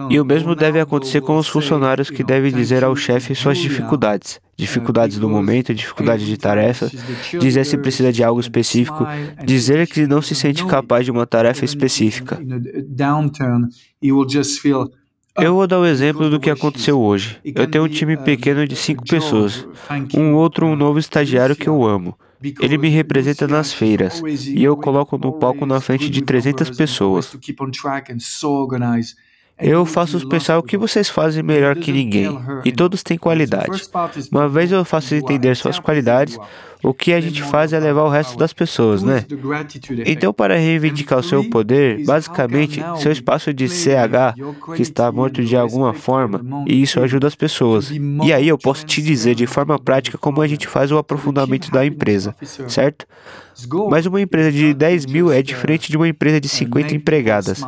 E 0.09 0.19
o 0.19 0.25
mesmo 0.25 0.55
deve 0.55 0.79
acontecer 0.79 1.21
com 1.21 1.37
os 1.37 1.47
funcionários 1.47 2.09
que 2.09 2.23
devem 2.23 2.51
dizer 2.51 2.83
ao 2.83 2.95
chefe 2.95 3.35
suas 3.35 3.59
dificuldades, 3.59 4.39
dificuldades 4.55 5.19
do 5.19 5.29
momento, 5.29 5.73
dificuldade 5.73 6.25
de 6.25 6.35
tarefa, 6.37 6.89
dizer 7.39 7.65
se 7.65 7.77
precisa 7.77 8.11
de 8.11 8.23
algo 8.23 8.39
específico, 8.39 9.05
dizer 9.45 9.87
que 9.87 10.07
não 10.07 10.21
se 10.21 10.33
sente 10.33 10.65
capaz 10.65 11.05
de 11.05 11.11
uma 11.11 11.27
tarefa 11.27 11.63
específica. 11.63 12.39
Eu 15.39 15.53
vou 15.53 15.67
dar 15.67 15.79
o 15.79 15.83
um 15.83 15.85
exemplo 15.85 16.29
do 16.29 16.39
que 16.39 16.49
aconteceu 16.49 16.99
hoje. 16.99 17.39
Eu 17.43 17.67
tenho 17.67 17.83
um 17.83 17.87
time 17.87 18.17
pequeno 18.17 18.67
de 18.67 18.75
cinco 18.75 19.03
pessoas, 19.05 19.67
um 20.15 20.33
outro 20.33 20.65
um 20.65 20.75
novo 20.75 20.97
estagiário 20.97 21.55
que 21.55 21.67
eu 21.67 21.85
amo. 21.85 22.17
Ele 22.61 22.77
me 22.77 22.89
representa 22.89 23.47
nas 23.47 23.73
feiras 23.73 24.21
e 24.45 24.63
eu 24.63 24.77
coloco 24.77 25.17
no 25.17 25.33
palco 25.33 25.65
na 25.65 25.81
frente 25.81 26.09
de 26.09 26.21
300 26.21 26.69
pessoas. 26.71 27.35
Eu 29.59 29.85
faço 29.85 30.27
pensar 30.27 30.57
o 30.57 30.63
que 30.63 30.77
vocês 30.77 31.09
fazem 31.09 31.41
melhor 31.41 31.75
que 31.75 31.91
ninguém, 31.91 32.39
e 32.63 32.71
todos 32.71 33.01
têm 33.01 33.17
qualidade. 33.17 33.83
Uma 34.31 34.47
vez 34.47 34.71
eu 34.71 34.85
faço 34.85 35.15
entender 35.15 35.55
suas 35.55 35.79
qualidades, 35.79 36.37
o 36.83 36.93
que 36.93 37.11
a 37.11 37.19
gente 37.19 37.41
faz 37.41 37.73
é 37.73 37.79
levar 37.79 38.03
o 38.03 38.09
resto 38.09 38.37
das 38.37 38.53
pessoas, 38.53 39.01
né? 39.01 39.25
Então, 40.05 40.31
para 40.31 40.55
reivindicar 40.55 41.19
o 41.19 41.23
seu 41.23 41.43
poder, 41.49 42.03
basicamente, 42.05 42.81
seu 42.97 43.11
espaço 43.11 43.51
de 43.53 43.67
CH, 43.67 44.35
que 44.75 44.81
está 44.81 45.11
morto 45.11 45.43
de 45.43 45.57
alguma 45.57 45.93
forma, 45.93 46.41
e 46.67 46.81
isso 46.81 46.99
ajuda 46.99 47.27
as 47.27 47.35
pessoas. 47.35 47.89
E 48.23 48.31
aí 48.31 48.47
eu 48.47 48.57
posso 48.57 48.85
te 48.85 49.01
dizer 49.01 49.33
de 49.33 49.47
forma 49.47 49.79
prática 49.79 50.17
como 50.17 50.41
a 50.41 50.47
gente 50.47 50.67
faz 50.67 50.91
o 50.91 50.97
aprofundamento 50.97 51.71
da 51.71 51.85
empresa, 51.85 52.35
certo? 52.67 53.05
Mas 53.89 54.05
uma 54.05 54.21
empresa 54.21 54.51
de 54.51 54.73
10 54.73 55.05
mil 55.05 55.31
é 55.31 55.41
diferente 55.41 55.89
de 55.89 55.97
uma 55.97 56.07
empresa 56.07 56.39
de 56.39 56.47
50 56.47 56.95
empregadas. 56.95 57.61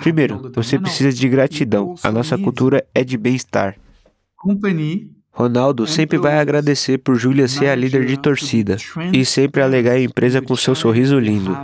Primeiro, 0.00 0.50
você 0.54 0.78
precisa 0.78 1.12
de 1.12 1.28
gratidão. 1.28 1.94
A 2.02 2.10
nossa 2.10 2.36
cultura 2.36 2.84
é 2.94 3.04
de 3.04 3.16
bem-estar. 3.16 3.76
Ronaldo 5.30 5.86
sempre 5.86 6.16
vai 6.16 6.38
agradecer 6.38 6.98
por 6.98 7.14
Júlia 7.16 7.46
ser 7.46 7.68
a 7.68 7.74
líder 7.74 8.06
de 8.06 8.16
torcida 8.16 8.76
e 9.12 9.24
sempre 9.24 9.60
alegar 9.60 9.92
a 9.92 10.00
empresa 10.00 10.40
com 10.40 10.56
seu 10.56 10.74
sorriso 10.74 11.18
lindo. 11.18 11.54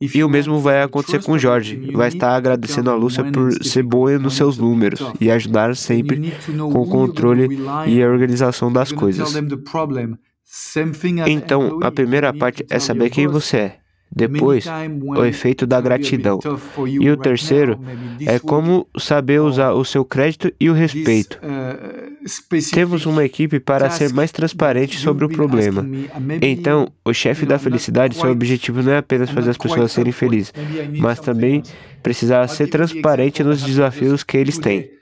E 0.00 0.22
o 0.22 0.28
mesmo 0.28 0.60
vai 0.60 0.80
acontecer 0.80 1.20
com 1.24 1.36
Jorge. 1.36 1.90
Vai 1.92 2.06
estar 2.06 2.36
agradecendo 2.36 2.88
a 2.88 2.94
Lúcia 2.94 3.24
por 3.24 3.52
ser 3.64 3.82
boa 3.82 4.16
nos 4.16 4.34
seus 4.34 4.56
números 4.56 5.02
e 5.20 5.28
ajudar 5.28 5.74
sempre 5.74 6.32
com 6.56 6.82
o 6.82 6.88
controle 6.88 7.48
e 7.88 8.00
a 8.00 8.08
organização 8.08 8.72
das 8.72 8.92
coisas. 8.92 9.34
Então, 11.26 11.78
a 11.82 11.90
primeira 11.90 12.32
parte 12.32 12.64
é 12.70 12.78
saber 12.78 13.10
quem 13.10 13.26
você 13.26 13.56
é. 13.56 13.76
Depois, 14.10 14.64
o 15.04 15.24
efeito 15.24 15.66
da 15.66 15.80
gratidão. 15.80 16.40
E 16.88 17.10
o 17.10 17.16
terceiro 17.16 17.78
é 18.26 18.38
como 18.38 18.86
saber 18.98 19.40
usar 19.40 19.72
o 19.72 19.84
seu 19.84 20.04
crédito 20.04 20.50
e 20.58 20.70
o 20.70 20.72
respeito. 20.72 21.38
Uh, 21.38 22.70
Temos 22.72 23.04
uma 23.04 23.24
equipe 23.24 23.60
para 23.60 23.90
ser 23.90 24.12
mais 24.12 24.32
transparente 24.32 24.98
sobre 24.98 25.26
o 25.26 25.28
problema. 25.28 25.86
Então, 26.40 26.88
o 27.04 27.12
chefe 27.12 27.44
da 27.44 27.58
felicidade, 27.58 28.16
seu 28.16 28.30
objetivo 28.30 28.82
não 28.82 28.92
é 28.92 28.98
apenas 28.98 29.30
fazer 29.30 29.50
as 29.50 29.58
pessoas 29.58 29.92
serem 29.92 30.12
felizes, 30.12 30.52
mas 30.98 31.20
também 31.20 31.62
precisar 32.02 32.46
ser 32.48 32.68
transparente 32.68 33.44
nos 33.44 33.62
desafios 33.62 34.24
que 34.24 34.36
eles 34.38 34.58
têm. 34.58 34.97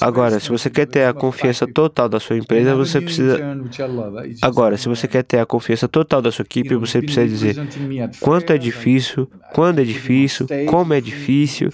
Agora, 0.00 0.40
se 0.40 0.48
você 0.48 0.70
quer 0.70 0.86
ter 0.86 1.04
a 1.04 1.12
confiança 1.12 1.66
total 1.66 2.08
da 2.08 2.20
sua 2.20 2.36
empresa, 2.36 2.74
você 2.74 3.00
precisa. 3.00 3.38
Agora, 4.40 4.76
se 4.76 4.88
você 4.88 5.06
quer 5.08 5.24
ter 5.24 5.38
a 5.38 5.46
confiança 5.46 5.88
total 5.88 6.22
da 6.22 6.30
sua 6.30 6.42
equipe, 6.42 6.74
você 6.76 7.02
precisa 7.02 7.26
dizer 7.26 7.56
quanto 8.20 8.52
é 8.52 8.58
difícil, 8.58 9.28
quando 9.52 9.80
é 9.80 9.84
difícil, 9.84 10.46
como 10.68 10.94
é 10.94 11.00
difícil, 11.00 11.70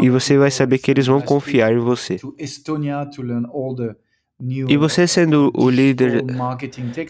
e 0.00 0.08
você 0.08 0.38
vai 0.38 0.50
saber 0.50 0.78
que 0.78 0.90
eles 0.90 1.06
vão 1.06 1.20
confiar 1.20 1.72
em 1.72 1.78
você. 1.78 2.18
E 4.68 4.76
você 4.76 5.06
sendo 5.06 5.52
o 5.54 5.68
líder, 5.70 6.24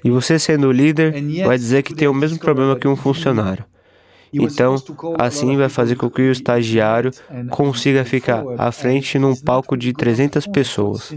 e 0.04 0.10
você 0.10 0.38
sendo 0.38 0.68
o 0.68 0.72
líder, 0.72 1.14
vai 1.44 1.56
dizer 1.56 1.82
que 1.82 1.94
tem 1.94 2.08
o 2.08 2.14
mesmo 2.14 2.38
problema 2.38 2.76
que 2.76 2.88
um 2.88 2.96
funcionário. 2.96 3.64
Então, 4.32 4.76
assim 5.18 5.56
vai 5.56 5.68
fazer 5.68 5.96
com 5.96 6.10
que 6.10 6.22
o 6.22 6.32
estagiário 6.32 7.10
consiga 7.50 8.04
ficar 8.04 8.42
à 8.58 8.72
frente 8.72 9.18
num 9.18 9.36
palco 9.36 9.76
de 9.76 9.92
300 9.92 10.46
pessoas. 10.46 11.12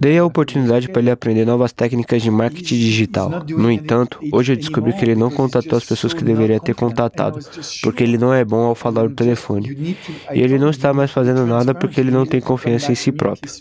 Dei 0.00 0.18
a 0.18 0.24
oportunidade 0.24 0.88
para 0.88 1.00
ele 1.00 1.10
aprender 1.10 1.44
novas 1.44 1.72
técnicas 1.72 2.22
de 2.22 2.30
marketing 2.30 2.74
digital. 2.74 3.30
No 3.48 3.70
entanto, 3.70 4.18
hoje 4.32 4.52
eu 4.52 4.56
descobri 4.56 4.92
que 4.94 5.04
ele 5.04 5.14
não 5.14 5.30
contatou 5.30 5.76
as 5.76 5.84
pessoas 5.84 6.14
que 6.14 6.24
deveria 6.24 6.58
ter 6.58 6.74
contatado, 6.74 7.38
porque 7.82 8.02
ele 8.02 8.16
não 8.16 8.32
é 8.32 8.44
bom 8.44 8.62
ao 8.64 8.74
falar 8.74 9.04
no 9.04 9.14
telefone. 9.14 9.96
E 10.32 10.40
ele 10.40 10.58
não 10.58 10.70
está 10.70 10.92
mais 10.94 11.10
fazendo 11.10 11.44
nada 11.46 11.74
porque 11.74 12.00
ele 12.00 12.10
não 12.10 12.24
tem 12.24 12.40
confiança 12.40 12.90
em 12.90 12.94
si 12.94 13.12
próprio. 13.12 13.52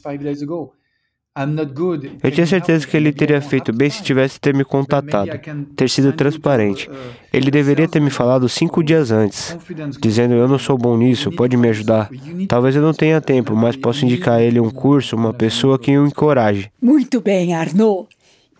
Eu 2.21 2.31
tinha 2.31 2.45
certeza 2.45 2.85
que 2.87 2.97
ele 2.97 3.11
teria 3.11 3.41
feito 3.41 3.71
bem 3.71 3.89
se 3.89 4.03
tivesse 4.03 4.39
ter 4.39 4.53
me 4.53 4.63
contatado, 4.65 5.31
ter 5.75 5.89
sido 5.89 6.13
transparente. 6.13 6.89
Ele 7.31 7.49
deveria 7.49 7.87
ter 7.87 7.99
me 7.99 8.09
falado 8.09 8.49
cinco 8.49 8.83
dias 8.83 9.11
antes, 9.11 9.57
dizendo 10.01 10.33
eu 10.33 10.47
não 10.47 10.59
sou 10.59 10.77
bom 10.77 10.97
nisso, 10.97 11.31
pode 11.31 11.55
me 11.55 11.69
ajudar. 11.69 12.09
Talvez 12.47 12.75
eu 12.75 12.81
não 12.81 12.93
tenha 12.93 13.21
tempo, 13.21 13.55
mas 13.55 13.75
posso 13.75 14.05
indicar 14.05 14.35
a 14.35 14.43
ele 14.43 14.59
um 14.59 14.69
curso, 14.69 15.15
uma 15.15 15.33
pessoa 15.33 15.79
que 15.79 15.97
o 15.97 16.05
encoraje. 16.07 16.71
Muito 16.81 17.21
bem, 17.21 17.53
Arnaud. 17.53 18.07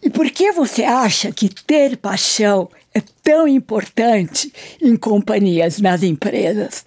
E 0.02 0.10
por 0.10 0.30
que 0.32 0.52
você 0.52 0.84
acha 0.84 1.32
que 1.32 1.50
ter 1.50 1.98
paixão 1.98 2.70
é 2.94 3.02
tão 3.22 3.48
importante 3.48 4.52
em 4.82 4.96
companhias, 4.96 5.80
nas 5.82 6.04
empresas? 6.04 6.86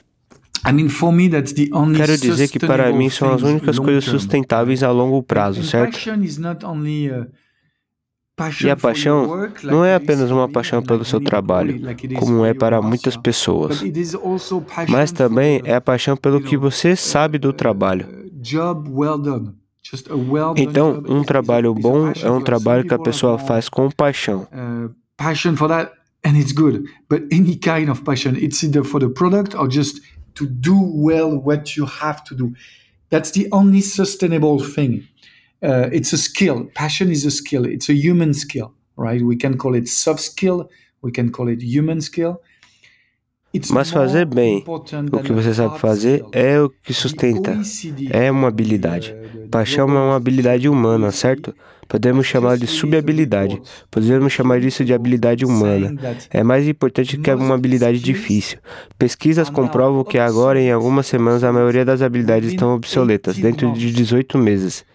Quero 0.64 2.18
dizer 2.18 2.48
que 2.48 2.58
para 2.58 2.92
mim 2.92 3.10
são 3.10 3.32
as 3.32 3.42
únicas 3.42 3.78
coisas 3.78 4.04
sustentáveis 4.04 4.82
a 4.82 4.90
longo 4.90 5.22
prazo, 5.22 5.62
certo? 5.64 5.98
E 8.64 8.70
a 8.70 8.76
paixão 8.76 9.50
não 9.62 9.84
é 9.84 9.94
apenas 9.94 10.30
uma 10.30 10.48
paixão 10.48 10.82
pelo 10.82 11.04
seu 11.04 11.20
trabalho, 11.20 11.80
como 12.18 12.44
é 12.44 12.54
para 12.54 12.80
muitas 12.80 13.16
pessoas, 13.16 13.82
mas 14.88 15.12
também 15.12 15.60
é 15.64 15.74
a 15.74 15.80
paixão 15.80 16.16
pelo 16.16 16.40
que 16.40 16.56
você 16.56 16.96
sabe 16.96 17.38
do 17.38 17.52
trabalho. 17.52 18.06
Então, 20.56 21.02
um 21.08 21.22
trabalho 21.22 21.74
bom 21.74 22.12
é 22.20 22.30
um 22.30 22.40
trabalho 22.40 22.84
que 22.84 22.94
a 22.94 22.98
pessoa 22.98 23.38
faz 23.38 23.68
com 23.68 23.90
paixão. 23.90 24.48
For 25.56 25.68
that, 25.68 25.92
and 26.24 26.36
it's 26.36 26.52
good. 26.52 26.84
But 27.08 27.24
any 27.32 27.56
kind 27.56 27.88
of 27.90 28.02
passion, 28.02 28.34
it's 28.36 28.62
either 28.62 28.84
for 28.84 29.00
the 29.00 29.08
product 29.08 29.56
or 29.56 29.68
just 29.68 30.00
to 30.34 30.46
do 30.46 30.78
well 30.80 31.36
what 31.36 31.76
you 31.76 31.86
have 31.86 32.24
to 32.24 32.34
do. 32.34 32.54
That's 33.10 33.32
the 33.32 33.48
only 33.52 33.80
sustainable 33.80 34.62
thing. 34.62 35.06
Uh, 35.62 35.88
it's 35.92 36.12
a 36.12 36.18
skill. 36.18 36.64
Passion 36.74 37.10
is 37.10 37.24
a 37.24 37.30
skill. 37.30 37.64
It's 37.64 37.88
a 37.88 37.94
human 37.94 38.34
skill, 38.34 38.74
right? 38.96 39.22
We 39.22 39.36
can 39.36 39.58
call 39.58 39.74
it 39.74 39.88
soft 39.88 40.20
skill. 40.20 40.70
We 41.02 41.12
can 41.12 41.30
call 41.30 41.48
it 41.48 41.62
human 41.62 42.00
skill. 42.00 42.40
Mas 43.70 43.90
fazer 43.90 44.24
bem 44.24 44.64
o 44.66 45.18
que 45.20 45.32
você 45.32 45.52
sabe 45.52 45.78
fazer 45.78 46.24
é 46.32 46.60
o 46.60 46.70
que 46.70 46.94
sustenta, 46.94 47.58
é 48.10 48.30
uma 48.30 48.48
habilidade. 48.48 49.14
Paixão 49.50 49.88
é 49.88 49.92
uma 49.92 50.16
habilidade 50.16 50.68
humana, 50.68 51.10
certo? 51.10 51.54
Podemos 51.86 52.26
chamar 52.26 52.56
de 52.56 52.66
subhabilidade. 52.66 53.60
Podemos 53.90 54.32
chamar 54.32 54.60
disso 54.60 54.82
de 54.82 54.94
habilidade 54.94 55.44
humana. 55.44 55.94
É 56.30 56.42
mais 56.42 56.66
importante 56.66 57.18
que 57.18 57.30
uma 57.30 57.54
habilidade 57.54 58.00
difícil. 58.00 58.58
Pesquisas 58.98 59.50
comprovam 59.50 60.02
que 60.02 60.18
agora, 60.18 60.58
em 60.58 60.72
algumas 60.72 61.06
semanas, 61.06 61.44
a 61.44 61.52
maioria 61.52 61.84
das 61.84 62.00
habilidades 62.00 62.52
estão 62.52 62.74
obsoletas, 62.74 63.36
dentro 63.36 63.70
de 63.72 63.92
18 63.92 64.38
meses. 64.38 64.86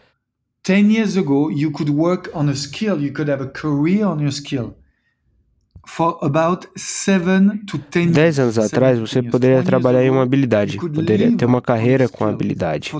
10 0.64 0.92
years 0.92 1.16
ago, 1.16 1.52
you 1.52 1.72
could 1.72 1.92
work 1.92 2.30
on 2.34 2.50
a 2.50 2.54
skill, 2.54 3.00
you 3.00 3.14
could 3.14 3.30
have 3.30 3.42
a 3.42 3.48
career 3.48 4.06
on 4.06 4.20
your 4.20 4.32
skill. 4.32 4.74
Dez 8.12 8.40
anos 8.40 8.60
atrás, 8.60 9.00
você 9.00 9.24
poderia 9.24 9.64
trabalhar 9.64 10.04
em 10.04 10.10
uma 10.10 10.24
habilidade, 10.24 10.78
poderia 10.78 11.36
ter 11.36 11.46
uma 11.46 11.62
carreira 11.62 12.10
com 12.10 12.26
a 12.26 12.30
habilidade. 12.30 12.92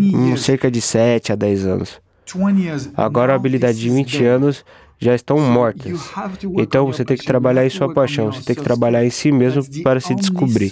Em 0.00 0.36
cerca 0.36 0.70
de 0.70 0.80
7 0.80 1.32
a 1.32 1.36
10 1.36 1.66
anos. 1.66 2.00
Agora, 2.96 3.32
a 3.32 3.36
habilidade 3.36 3.78
de 3.78 3.90
20 3.90 4.24
anos 4.24 4.64
já 4.98 5.14
estão 5.14 5.38
mortas. 5.40 6.10
Então, 6.58 6.86
você 6.86 7.04
tem 7.04 7.16
que 7.16 7.24
trabalhar 7.24 7.66
em 7.66 7.70
sua 7.70 7.92
paixão, 7.92 8.30
você 8.30 8.42
tem 8.42 8.54
que 8.54 8.62
trabalhar 8.62 9.04
em 9.04 9.10
si 9.10 9.32
mesmo 9.32 9.62
para 9.82 9.98
se 10.00 10.14
descobrir. 10.14 10.70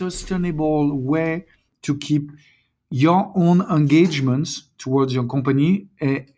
your 2.91 3.31
own 3.35 3.61
engagements 3.71 4.71
towards 4.79 5.13
your 5.13 5.27
company 5.27 5.89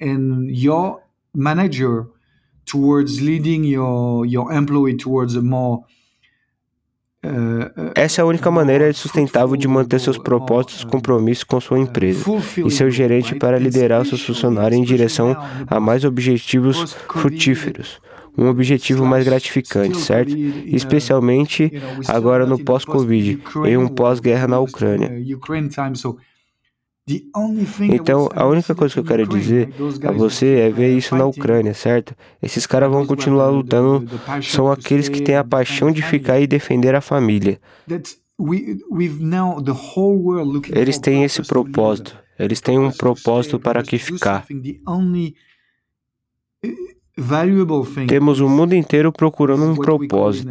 and 0.01 0.51
your 0.51 1.01
manager 1.35 2.09
towards 2.71 3.21
leading 3.21 3.65
your 3.65 4.25
your 4.27 4.53
employee 4.53 4.97
towards 4.97 5.37
a 5.37 5.43
more 5.43 5.81
uh, 7.25 7.93
essa 7.95 8.21
é 8.21 8.23
a 8.23 8.27
única 8.27 8.51
maneira 8.51 8.93
sustentável 8.93 9.57
de 9.57 9.67
manter 9.67 9.99
seus 9.99 10.17
propósitos, 10.17 10.85
compromissos 10.85 11.45
com 11.45 11.61
sua 11.61 11.79
empresa 11.79 12.25
e 12.65 12.71
seu 12.71 12.91
gerente 12.91 13.35
para 13.35 13.59
liderar 13.59 14.07
seus 14.07 14.23
funcionários 14.23 14.81
em 14.81 14.85
direção 14.85 15.37
a 15.67 15.81
mais 15.81 16.05
objetivos 16.05 16.97
frutíferos, 17.09 18.01
um 18.39 18.47
objetivo 18.49 19.05
mais 19.05 19.25
gratificante, 19.25 19.99
certo? 19.99 20.37
Especialmente 20.37 21.73
agora 22.07 22.47
no 22.47 22.59
pós-Covid, 22.59 23.43
em 23.67 23.77
um 23.77 23.89
pós-guerra 23.89 24.47
na 24.47 24.61
Ucrânia. 24.61 25.13
Então, 27.95 28.29
a 28.35 28.47
única 28.47 28.75
coisa 28.75 28.95
que 28.95 29.01
eu 29.01 29.05
quero 29.05 29.27
dizer 29.27 29.73
a 30.05 30.13
você 30.13 30.47
é 30.61 30.71
ver 30.71 30.97
isso 30.97 31.17
na 31.17 31.25
Ucrânia, 31.27 31.75
certo? 31.75 32.15
Esses 32.43 32.67
caras 32.67 32.91
vão 32.91 33.07
continuar 33.07 33.49
lutando, 33.49 34.07
são 34.43 34.71
aqueles 34.71 35.09
que 35.09 35.21
têm 35.23 35.37
a 35.37 35.45
paixão 35.45 35.91
de 35.91 36.03
ficar 36.03 36.41
e 36.41 36.47
defender 36.47 36.95
a 36.95 37.01
família. 37.01 37.61
Eles 40.73 40.99
têm 40.99 41.25
esse 41.25 41.43
propósito, 41.43 42.17
eles 42.39 42.61
têm 42.61 42.79
um 42.79 42.91
propósito 42.91 43.59
para 43.59 43.83
que 43.83 43.99
ficar. 43.99 44.47
Temos 48.07 48.41
o 48.41 48.49
mundo 48.49 48.75
inteiro 48.75 49.13
procurando 49.13 49.65
um 49.65 49.75
propósito. 49.77 50.51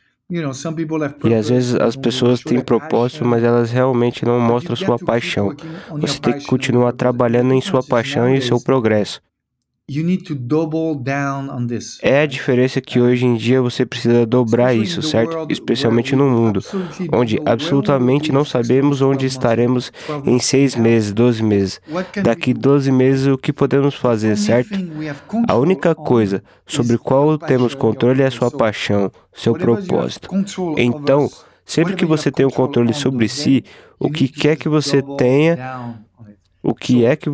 E 1.25 1.33
às 1.33 1.49
vezes 1.49 1.75
as 1.75 1.95
pessoas 1.95 2.39
têm 2.39 2.61
propósito, 2.61 3.25
mas 3.25 3.43
elas 3.43 3.69
realmente 3.71 4.23
não 4.23 4.39
mostram 4.39 4.75
sua 4.75 4.97
paixão. 4.97 5.53
Você 5.99 6.19
tem 6.19 6.37
que 6.37 6.45
continuar 6.45 6.93
trabalhando 6.93 7.53
em 7.53 7.61
sua 7.61 7.83
paixão 7.83 8.33
e 8.33 8.41
seu 8.41 8.61
progresso. 8.61 9.21
É 12.01 12.21
a 12.21 12.25
diferença 12.25 12.79
que 12.79 13.01
hoje 13.01 13.25
em 13.25 13.35
dia 13.35 13.61
você 13.61 13.85
precisa 13.85 14.25
dobrar 14.25 14.73
isso, 14.73 15.01
certo? 15.01 15.45
Especialmente 15.49 16.15
no 16.15 16.29
mundo, 16.29 16.61
onde 17.11 17.41
absolutamente 17.45 18.31
não 18.31 18.45
sabemos 18.45 19.01
onde 19.01 19.25
estaremos 19.25 19.91
em 20.25 20.39
seis 20.39 20.77
meses, 20.77 21.11
doze 21.11 21.43
meses. 21.43 21.81
Daqui 22.23 22.53
doze 22.53 22.89
meses, 22.89 23.27
o 23.27 23.37
que 23.37 23.51
podemos 23.51 23.93
fazer, 23.93 24.37
certo? 24.37 24.79
A 25.45 25.55
única 25.55 25.93
coisa 25.93 26.41
sobre 26.65 26.97
qual 26.97 27.37
temos 27.37 27.75
controle 27.75 28.21
é 28.21 28.27
a 28.27 28.31
sua 28.31 28.49
paixão, 28.49 29.11
seu 29.33 29.53
propósito. 29.53 30.29
Então, 30.77 31.29
sempre 31.65 31.95
que 31.95 32.05
você 32.05 32.31
tem 32.31 32.45
o 32.45 32.49
um 32.49 32.51
controle 32.51 32.93
sobre 32.93 33.27
si, 33.27 33.65
o 33.99 34.09
que 34.09 34.29
quer 34.29 34.55
que 34.55 34.69
você 34.69 35.01
tenha, 35.17 35.97
o 36.63 36.73
que 36.73 37.03
é 37.03 37.17
que 37.17 37.29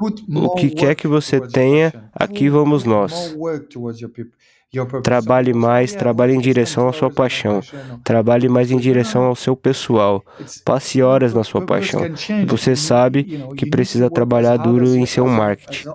o 0.00 0.54
que 0.54 0.70
quer 0.70 0.94
que 0.94 1.08
você 1.08 1.40
tenha, 1.40 2.10
aqui 2.12 2.48
vamos 2.48 2.84
nós. 2.84 3.36
Trabalhe 5.02 5.54
mais, 5.54 5.94
trabalhe 5.94 6.34
em 6.34 6.40
direção 6.40 6.88
à 6.88 6.92
sua 6.92 7.10
paixão. 7.10 7.60
Trabalhe 8.04 8.48
mais 8.48 8.70
em 8.70 8.78
direção 8.78 9.24
ao 9.24 9.34
seu 9.34 9.56
pessoal. 9.56 10.24
Passe 10.64 11.00
horas 11.00 11.32
na 11.32 11.44
sua 11.44 11.64
paixão. 11.64 12.02
Você 12.46 12.76
sabe 12.76 13.44
que 13.56 13.66
precisa 13.66 14.10
trabalhar 14.10 14.56
duro 14.56 14.86
em 14.96 15.06
seu 15.06 15.26
marketing. 15.26 15.88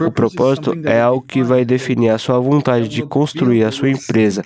O 0.00 0.10
propósito 0.10 0.72
é 0.84 1.00
algo 1.00 1.24
que 1.26 1.42
vai 1.42 1.64
definir 1.64 2.10
a 2.10 2.18
sua 2.18 2.38
vontade 2.40 2.88
de 2.88 3.02
construir 3.02 3.64
a 3.64 3.70
sua 3.70 3.90
empresa, 3.90 4.44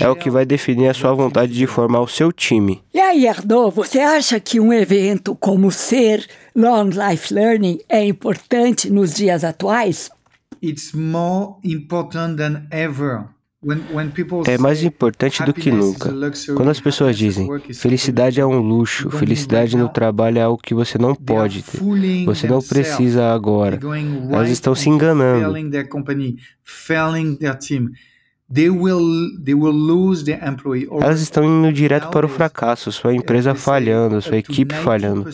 é 0.00 0.08
o 0.08 0.16
que 0.16 0.30
vai 0.30 0.44
definir 0.44 0.88
a 0.88 0.94
sua 0.94 1.14
vontade 1.14 1.52
de 1.52 1.66
formar 1.66 2.00
o 2.00 2.08
seu 2.08 2.32
time. 2.32 2.82
E 2.92 3.00
aí, 3.00 3.26
Arnaud, 3.26 3.74
você 3.74 4.00
acha 4.00 4.38
que 4.38 4.60
um 4.60 4.72
evento 4.72 5.34
como 5.34 5.70
ser 5.70 6.26
Long 6.54 6.90
Life 6.90 7.32
Learning 7.32 7.78
é 7.88 8.04
importante 8.04 8.90
nos 8.90 9.14
dias 9.14 9.44
atuais? 9.44 10.10
It's 10.62 10.92
more 10.92 11.54
important 11.64 12.36
than 12.36 12.66
ever. 12.70 13.24
é 14.46 14.58
mais 14.58 14.82
importante 14.82 15.42
do 15.42 15.52
que 15.52 15.70
nunca. 15.70 16.12
Quando 16.54 16.70
as 16.70 16.80
pessoas 16.80 17.16
dizem 17.16 17.48
felicidade 17.74 18.40
é 18.40 18.46
um 18.46 18.60
luxo, 18.60 19.10
felicidade 19.10 19.76
no 19.76 19.88
trabalho 19.88 20.38
é 20.38 20.42
algo 20.42 20.60
que 20.62 20.74
você 20.74 20.98
não 20.98 21.14
pode 21.14 21.62
ter, 21.62 21.78
você 22.24 22.46
não 22.46 22.60
precisa 22.60 23.32
agora, 23.32 23.78
elas 24.30 24.50
estão 24.50 24.74
se 24.74 24.88
enganando. 24.88 25.56
Elas 31.00 31.20
estão 31.20 31.44
indo 31.44 31.72
direto 31.72 32.10
para 32.10 32.26
o 32.26 32.28
fracasso, 32.28 32.92
sua 32.92 33.14
empresa 33.14 33.54
falhando, 33.54 34.22
sua 34.22 34.36
equipe 34.36 34.74
falhando 34.74 35.28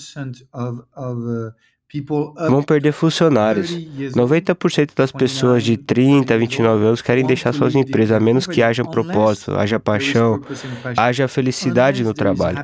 vão 2.48 2.62
perder 2.62 2.92
funcionários. 2.92 3.70
90% 3.70 4.92
das 4.96 5.12
pessoas 5.12 5.62
de 5.62 5.76
30 5.76 6.32
a 6.32 6.38
29 6.38 6.86
anos 6.86 7.02
querem 7.02 7.26
deixar 7.26 7.52
suas 7.52 7.74
empresas, 7.74 8.16
a 8.16 8.20
menos 8.20 8.46
que 8.46 8.62
haja 8.62 8.84
propósito, 8.84 9.52
haja 9.52 9.78
paixão, 9.78 10.40
haja 10.96 11.28
felicidade 11.28 12.02
no 12.02 12.14
trabalho. 12.14 12.58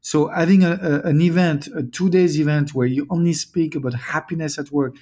So 0.00 0.28
having 0.28 0.62
a, 0.62 0.74
a, 0.74 1.10
an 1.10 1.20
event, 1.20 1.66
a 1.74 1.82
two 1.82 2.08
days 2.08 2.38
event 2.38 2.72
where 2.76 2.86
you 2.86 3.06
only 3.10 3.34
speak 3.34 3.76
about 3.76 3.96
happiness 3.96 4.56
at 4.56 4.70
work, 4.70 4.96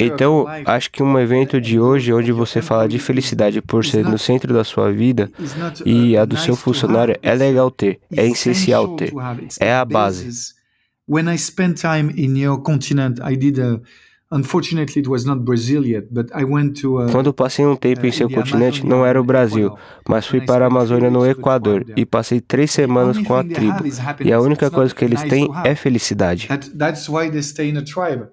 então, 0.00 0.46
acho 0.64 0.90
que 0.90 1.02
um 1.02 1.18
evento 1.18 1.60
de 1.60 1.78
hoje, 1.78 2.12
onde 2.12 2.32
você 2.32 2.60
fala 2.60 2.88
de 2.88 2.98
felicidade 2.98 3.60
por 3.60 3.84
ser 3.84 4.04
no 4.04 4.18
centro 4.18 4.52
da 4.52 4.64
sua 4.64 4.92
vida 4.92 5.30
e 5.84 6.16
a 6.16 6.24
do 6.24 6.36
seu 6.36 6.56
funcionário, 6.56 7.16
é 7.22 7.34
legal 7.34 7.70
ter, 7.70 8.00
é 8.12 8.26
essencial 8.26 8.96
ter, 8.96 9.12
é 9.60 9.72
a 9.72 9.84
base 9.84 10.54
when 11.06 11.28
I 11.28 11.36
spent 11.36 11.78
time 11.78 12.10
in 12.16 12.36
your 12.36 12.62
continent, 12.62 13.20
I 13.22 13.36
did 13.36 13.58
a 13.58 13.80
Quando 17.12 17.32
passei 17.32 17.64
um 17.64 17.76
tempo 17.76 18.04
em 18.04 18.08
uh, 18.08 18.12
seu 18.12 18.28
continente, 18.28 18.84
não 18.84 19.06
era 19.06 19.20
o 19.20 19.24
Brasil, 19.24 19.76
mas 20.08 20.26
fui 20.26 20.40
para 20.40 20.64
a 20.64 20.66
Amazônia 20.66 21.08
no 21.08 21.24
Equador 21.24 21.84
e 21.96 22.04
passei 22.04 22.40
três 22.40 22.72
semanas 22.72 23.16
com 23.18 23.36
a 23.36 23.44
tribo. 23.44 23.84
E 24.24 24.32
a 24.32 24.40
única 24.40 24.68
coisa 24.72 24.92
que 24.92 25.04
eles 25.04 25.22
têm 25.22 25.48
é 25.62 25.76
felicidade. 25.76 26.48
That's 26.76 27.08
why 27.08 27.30
they 27.30 27.42
stay 27.42 27.70
in 27.70 27.76
a 27.76 27.84
tribe. 27.84 28.26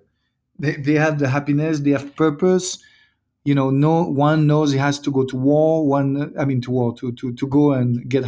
They, 0.62 0.76
they 0.76 0.96
have 0.96 1.18
the 1.18 1.28
happiness, 1.28 1.80
they 1.80 1.92
have 1.92 2.16
purpose. 2.16 2.78
You 3.44 3.56
know, 3.56 3.72
no 3.72 4.04
one 4.04 4.46
knows 4.46 4.72
he 4.72 4.78
has 4.78 5.00
to 5.00 5.12
go 5.12 5.26
to 5.26 5.36
war. 5.36 5.84
One, 5.88 6.32
I 6.38 6.46
mean, 6.46 6.62
to 6.62 6.72
war 6.72 6.94
to 6.96 7.12
to 7.12 7.34
to 7.34 7.48
go 7.48 7.72
and 7.74 8.08
get 8.08 8.24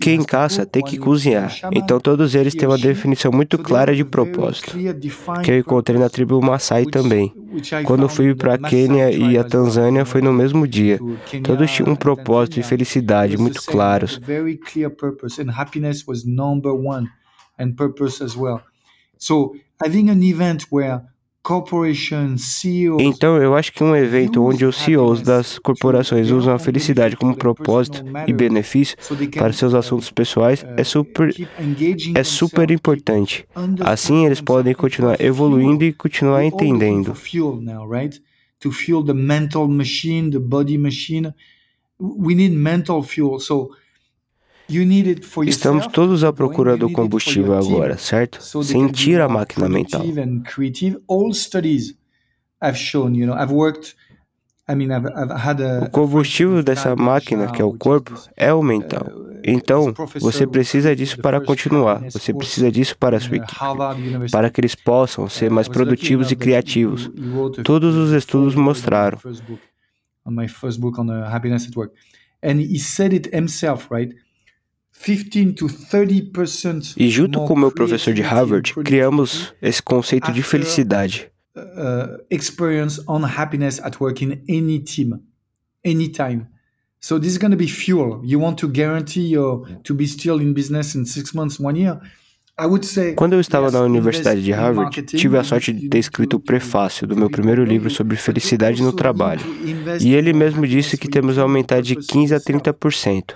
quem 0.00 0.22
caça 0.22 0.64
tem 0.64 0.84
que 0.84 0.98
cozinhar, 0.98 1.52
então 1.72 1.98
todos 1.98 2.36
eles 2.36 2.54
têm 2.54 2.68
uma 2.68 2.78
definição 2.78 3.32
muito 3.32 3.58
clara 3.58 3.94
de 3.94 4.04
propósito, 4.04 4.76
que 5.42 5.50
eu 5.50 5.58
encontrei 5.58 5.98
na 5.98 6.08
tribo 6.08 6.40
Maasai 6.40 6.86
também. 6.86 7.34
Quando 7.84 8.08
fui 8.08 8.36
para 8.36 8.54
a 8.54 8.58
Quênia 8.58 9.10
e 9.10 9.36
a 9.36 9.42
Tanzânia 9.42 10.04
foi 10.04 10.22
no 10.22 10.32
mesmo 10.32 10.66
dia. 10.66 11.00
Todos 11.42 11.70
tinham 11.72 11.90
um 11.90 11.96
propósito 11.96 12.60
e 12.60 12.62
felicidade 12.62 13.36
muito 13.36 13.60
claros. 13.64 14.20
So 15.20 15.46
having 15.66 15.84
an 15.84 15.90
event 15.90 16.16
where 18.38 19.67
então, 23.00 23.36
eu 23.38 23.54
acho 23.54 23.72
que 23.72 23.82
um 23.82 23.96
evento 23.96 24.44
onde 24.44 24.66
os 24.66 24.76
CEOs 24.76 25.22
das 25.22 25.58
corporações 25.58 26.30
usam 26.30 26.52
a 26.52 26.58
felicidade 26.58 27.16
como 27.16 27.34
propósito 27.34 28.04
e 28.26 28.32
benefício 28.34 28.96
para 29.34 29.52
seus 29.54 29.72
assuntos 29.72 30.10
pessoais 30.10 30.62
é 30.76 30.84
super, 30.84 31.34
é 32.14 32.22
super 32.22 32.70
importante. 32.70 33.46
Assim, 33.80 34.26
eles 34.26 34.42
podem 34.42 34.74
continuar 34.74 35.18
evoluindo 35.20 35.84
e 35.84 35.92
continuar 35.92 36.44
entendendo. 36.44 37.14
To 38.60 38.72
fuel 38.72 39.04
the 39.04 39.14
mental 39.14 39.68
machine, 39.68 40.32
the 40.32 40.38
body 40.40 40.76
machine, 40.76 41.32
we 42.00 42.34
need 42.34 42.52
mental 42.52 43.04
fuel. 43.04 43.38
So, 43.38 43.70
Estamos 45.46 45.86
todos 45.86 46.22
à 46.22 46.32
procura 46.32 46.76
do 46.76 46.90
combustível 46.90 47.54
agora, 47.54 47.96
certo? 47.96 48.42
Sentir 48.62 49.20
a 49.20 49.28
máquina 49.28 49.68
mental. 49.68 50.02
O 55.82 55.90
combustível 55.90 56.62
dessa 56.62 56.94
máquina, 56.94 57.50
que 57.50 57.62
é 57.62 57.64
o 57.64 57.72
corpo, 57.72 58.14
é 58.36 58.52
o 58.52 58.62
mental. 58.62 59.06
Uh, 59.06 59.40
então, 59.42 59.94
você 60.20 60.46
precisa 60.46 60.94
disso 60.94 61.18
para 61.22 61.40
continuar, 61.40 62.02
você 62.10 62.34
precisa 62.34 62.70
disso 62.70 62.94
para 62.98 63.16
a 63.16 63.20
sua 63.20 63.36
equipe, 63.36 63.56
para 64.30 64.50
que 64.50 64.60
eles 64.60 64.74
possam 64.74 65.26
ser 65.28 65.50
mais 65.50 65.68
produtivos 65.68 66.30
e 66.30 66.36
criativos. 66.36 67.10
Todos 67.64 67.94
os 67.94 68.12
estudos 68.12 68.54
mostraram. 68.54 69.18
And 72.40 72.60
he 72.60 72.78
said 72.78 73.12
it 73.12 73.28
himself, 73.34 73.88
right? 73.90 74.14
E 76.96 77.08
junto 77.08 77.40
com 77.46 77.54
o 77.54 77.58
meu 77.58 77.70
professor 77.70 78.12
de 78.12 78.22
Harvard, 78.22 78.74
criamos 78.84 79.54
esse 79.62 79.82
conceito 79.82 80.32
de 80.32 80.42
felicidade. 80.42 81.30
Uh, 81.56 82.22
experience 82.30 83.00
on 83.08 83.24
happiness 83.24 83.80
at 83.80 84.00
work 84.00 84.24
in 84.24 84.42
any 84.48 84.78
team, 84.78 85.20
anytime. 85.84 86.46
So 87.00 87.18
this 87.18 87.32
is 87.32 87.38
going 87.38 87.52
to 87.52 87.56
be 87.56 87.68
fuel. 87.68 88.20
You 88.24 88.40
want 88.40 88.58
to 88.58 88.68
guarantee 88.68 89.28
your 89.28 89.66
to 89.84 89.94
be 89.94 90.06
still 90.06 90.40
in 90.40 90.52
business 90.52 90.94
in 90.94 91.04
six 91.04 91.32
months, 91.32 91.58
one 91.60 91.76
year. 91.76 92.00
Quando 93.14 93.34
eu 93.34 93.40
estava 93.40 93.70
na 93.70 93.80
Universidade 93.82 94.42
de 94.42 94.50
Harvard, 94.50 95.02
tive 95.02 95.38
a 95.38 95.44
sorte 95.44 95.72
de 95.72 95.88
ter 95.88 95.98
escrito 95.98 96.34
o 96.34 96.40
prefácio 96.40 97.06
do 97.06 97.16
meu 97.16 97.30
primeiro 97.30 97.64
livro 97.64 97.88
sobre 97.88 98.16
felicidade 98.16 98.82
no 98.82 98.92
trabalho. 98.92 99.40
E 100.00 100.12
ele 100.12 100.32
mesmo 100.32 100.66
disse 100.66 100.98
que 100.98 101.08
temos 101.08 101.38
a 101.38 101.42
aumentar 101.42 101.80
de 101.80 101.94
15 101.94 102.34
a 102.34 102.40
30%, 102.40 103.34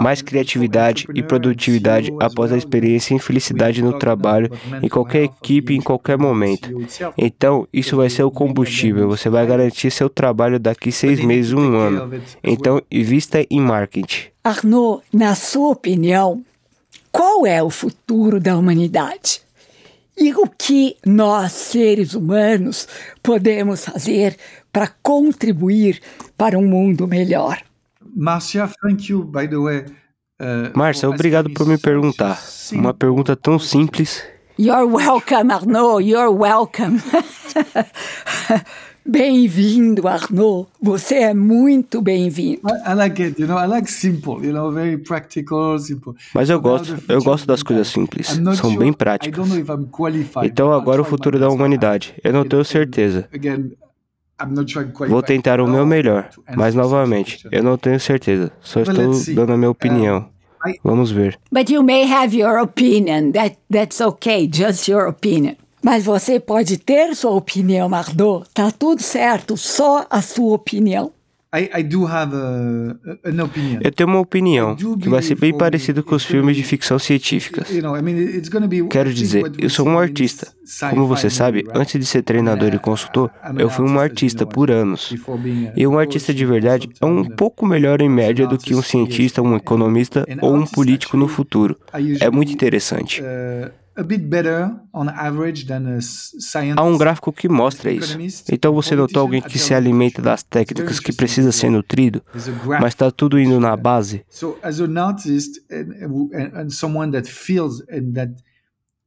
mais 0.00 0.22
criatividade 0.22 1.06
e 1.14 1.22
produtividade 1.22 2.10
após 2.18 2.52
a 2.52 2.56
experiência 2.56 3.12
em 3.12 3.18
felicidade 3.18 3.82
no 3.82 3.98
trabalho, 3.98 4.50
em 4.82 4.88
qualquer 4.88 5.24
equipe, 5.24 5.74
em 5.74 5.82
qualquer 5.82 6.16
momento. 6.16 6.70
Então, 7.18 7.68
isso 7.70 7.96
vai 7.96 8.08
ser 8.08 8.22
o 8.22 8.30
combustível. 8.30 9.08
Você 9.08 9.28
vai 9.28 9.46
garantir 9.46 9.90
seu 9.90 10.08
trabalho 10.08 10.58
daqui 10.58 10.90
seis 10.90 11.20
meses, 11.20 11.52
um 11.52 11.76
ano. 11.76 12.18
Então, 12.42 12.80
invista 12.90 13.44
em 13.50 13.60
marketing. 13.60 14.28
Arnaud, 14.42 15.02
na 15.12 15.34
sua 15.34 15.70
opinião, 15.70 16.42
qual 17.14 17.46
é 17.46 17.62
o 17.62 17.70
futuro 17.70 18.40
da 18.40 18.58
humanidade? 18.58 19.40
E 20.18 20.34
o 20.34 20.48
que 20.48 20.96
nós, 21.06 21.52
seres 21.52 22.12
humanos, 22.14 22.88
podemos 23.22 23.84
fazer 23.84 24.36
para 24.72 24.88
contribuir 25.00 26.00
para 26.36 26.58
um 26.58 26.66
mundo 26.66 27.06
melhor? 27.06 27.62
Márcia, 28.16 28.68
thank 28.82 29.12
you, 29.12 29.22
by 29.22 29.46
the 29.46 29.56
way. 29.56 29.84
Uh, 30.40 30.76
Márcia, 30.76 31.08
obrigado 31.08 31.50
por 31.50 31.68
me 31.68 31.78
perguntar. 31.78 32.42
Uma 32.72 32.92
pergunta 32.92 33.36
tão 33.36 33.60
simples. 33.60 34.20
You're 34.58 34.84
welcome, 34.84 35.52
Arnaud. 35.52 36.04
You're 36.04 36.32
welcome. 36.32 37.00
Bem-vindo, 39.06 40.08
Arnaud. 40.08 40.66
Você 40.80 41.16
é 41.16 41.34
muito 41.34 42.00
bem-vindo. 42.00 42.62
I, 42.86 42.94
like 42.94 43.22
it, 43.22 43.40
you 43.40 43.46
know. 43.46 43.58
I 43.58 43.66
like 43.66 43.90
simple, 43.90 44.42
you 44.42 44.52
know, 44.52 44.72
very 44.72 44.96
practical, 44.96 45.78
simple. 45.78 46.14
Mas 46.34 46.48
eu 46.48 46.58
gosto, 46.58 46.96
eu 47.06 47.22
gosto 47.22 47.46
das 47.46 47.62
coisas 47.62 47.88
simples. 47.88 48.40
São 48.56 48.74
bem 48.76 48.94
práticas. 48.94 49.46
Então 50.42 50.72
agora 50.72 51.02
o 51.02 51.04
futuro 51.04 51.38
da 51.38 51.50
humanidade. 51.50 52.14
Eu 52.24 52.32
não 52.32 52.44
tenho 52.46 52.64
certeza. 52.64 53.28
Vou 55.08 55.22
tentar 55.22 55.60
o 55.60 55.68
meu 55.68 55.84
melhor, 55.84 56.30
mas 56.56 56.74
novamente, 56.74 57.46
eu 57.52 57.62
não 57.62 57.76
tenho 57.76 58.00
certeza. 58.00 58.50
Só 58.60 58.80
estou 58.80 59.12
dando 59.34 59.52
a 59.52 59.56
minha 59.56 59.70
opinião. 59.70 60.28
Vamos 60.82 61.10
ver. 61.10 61.38
But 61.52 61.68
you 61.68 61.82
may 61.82 62.10
have 62.10 62.34
your 62.34 62.58
opinion. 62.58 63.32
That 63.32 63.58
that's 63.70 64.00
okay. 64.00 64.48
Just 64.50 64.88
your 64.88 65.06
opinion. 65.08 65.56
Mas 65.84 66.02
você 66.02 66.40
pode 66.40 66.78
ter 66.78 67.14
sua 67.14 67.32
opinião, 67.32 67.90
Mardot. 67.90 68.48
Tá 68.54 68.70
tudo 68.70 69.02
certo, 69.02 69.54
só 69.54 70.06
a 70.08 70.22
sua 70.22 70.54
opinião. 70.54 71.12
Eu 73.80 73.92
tenho 73.92 74.08
uma 74.08 74.18
opinião 74.18 74.74
que 74.74 75.08
vai 75.08 75.22
ser 75.22 75.36
bem 75.36 75.56
parecido 75.56 76.02
com 76.02 76.16
os 76.16 76.24
filmes 76.24 76.56
de 76.56 76.64
ficção 76.64 76.98
científica. 76.98 77.64
Quero 78.90 79.14
dizer, 79.14 79.52
eu 79.58 79.70
sou 79.70 79.86
um 79.86 79.96
artista. 79.96 80.48
Como 80.90 81.06
você 81.06 81.30
sabe, 81.30 81.64
antes 81.72 82.00
de 82.00 82.06
ser 82.06 82.22
treinador 82.22 82.74
e 82.74 82.78
consultor, 82.78 83.30
eu 83.56 83.70
fui 83.70 83.88
um 83.88 84.00
artista 84.00 84.44
por 84.44 84.70
anos. 84.70 85.14
E 85.76 85.86
um 85.86 85.96
artista 85.98 86.34
de 86.34 86.44
verdade 86.46 86.88
é 87.00 87.06
um 87.06 87.24
pouco 87.24 87.66
melhor 87.66 88.00
em 88.00 88.08
média 88.08 88.48
do 88.48 88.58
que 88.58 88.74
um 88.74 88.82
cientista, 88.82 89.42
um 89.42 89.54
economista 89.54 90.26
ou 90.40 90.56
um 90.56 90.66
político 90.66 91.16
no 91.16 91.28
futuro. 91.28 91.78
É 92.20 92.30
muito 92.30 92.52
interessante. 92.52 93.22
Uh, 93.96 94.04
Há 96.76 96.82
um 96.82 96.98
gráfico 96.98 97.32
que 97.32 97.48
mostra 97.48 97.92
isso. 97.92 98.18
Então 98.50 98.72
você 98.72 98.96
notou 98.96 99.22
alguém 99.22 99.40
que 99.40 99.58
se 99.58 99.72
alimenta 99.72 100.20
das 100.20 100.42
técnicas 100.42 100.98
que 100.98 101.12
precisa 101.12 101.52
ser 101.52 101.70
nutrido, 101.70 102.22
mas 102.80 102.94
está 102.94 103.10
tudo 103.10 103.38
indo 103.38 103.60
na 103.60 103.76
base. 103.76 104.24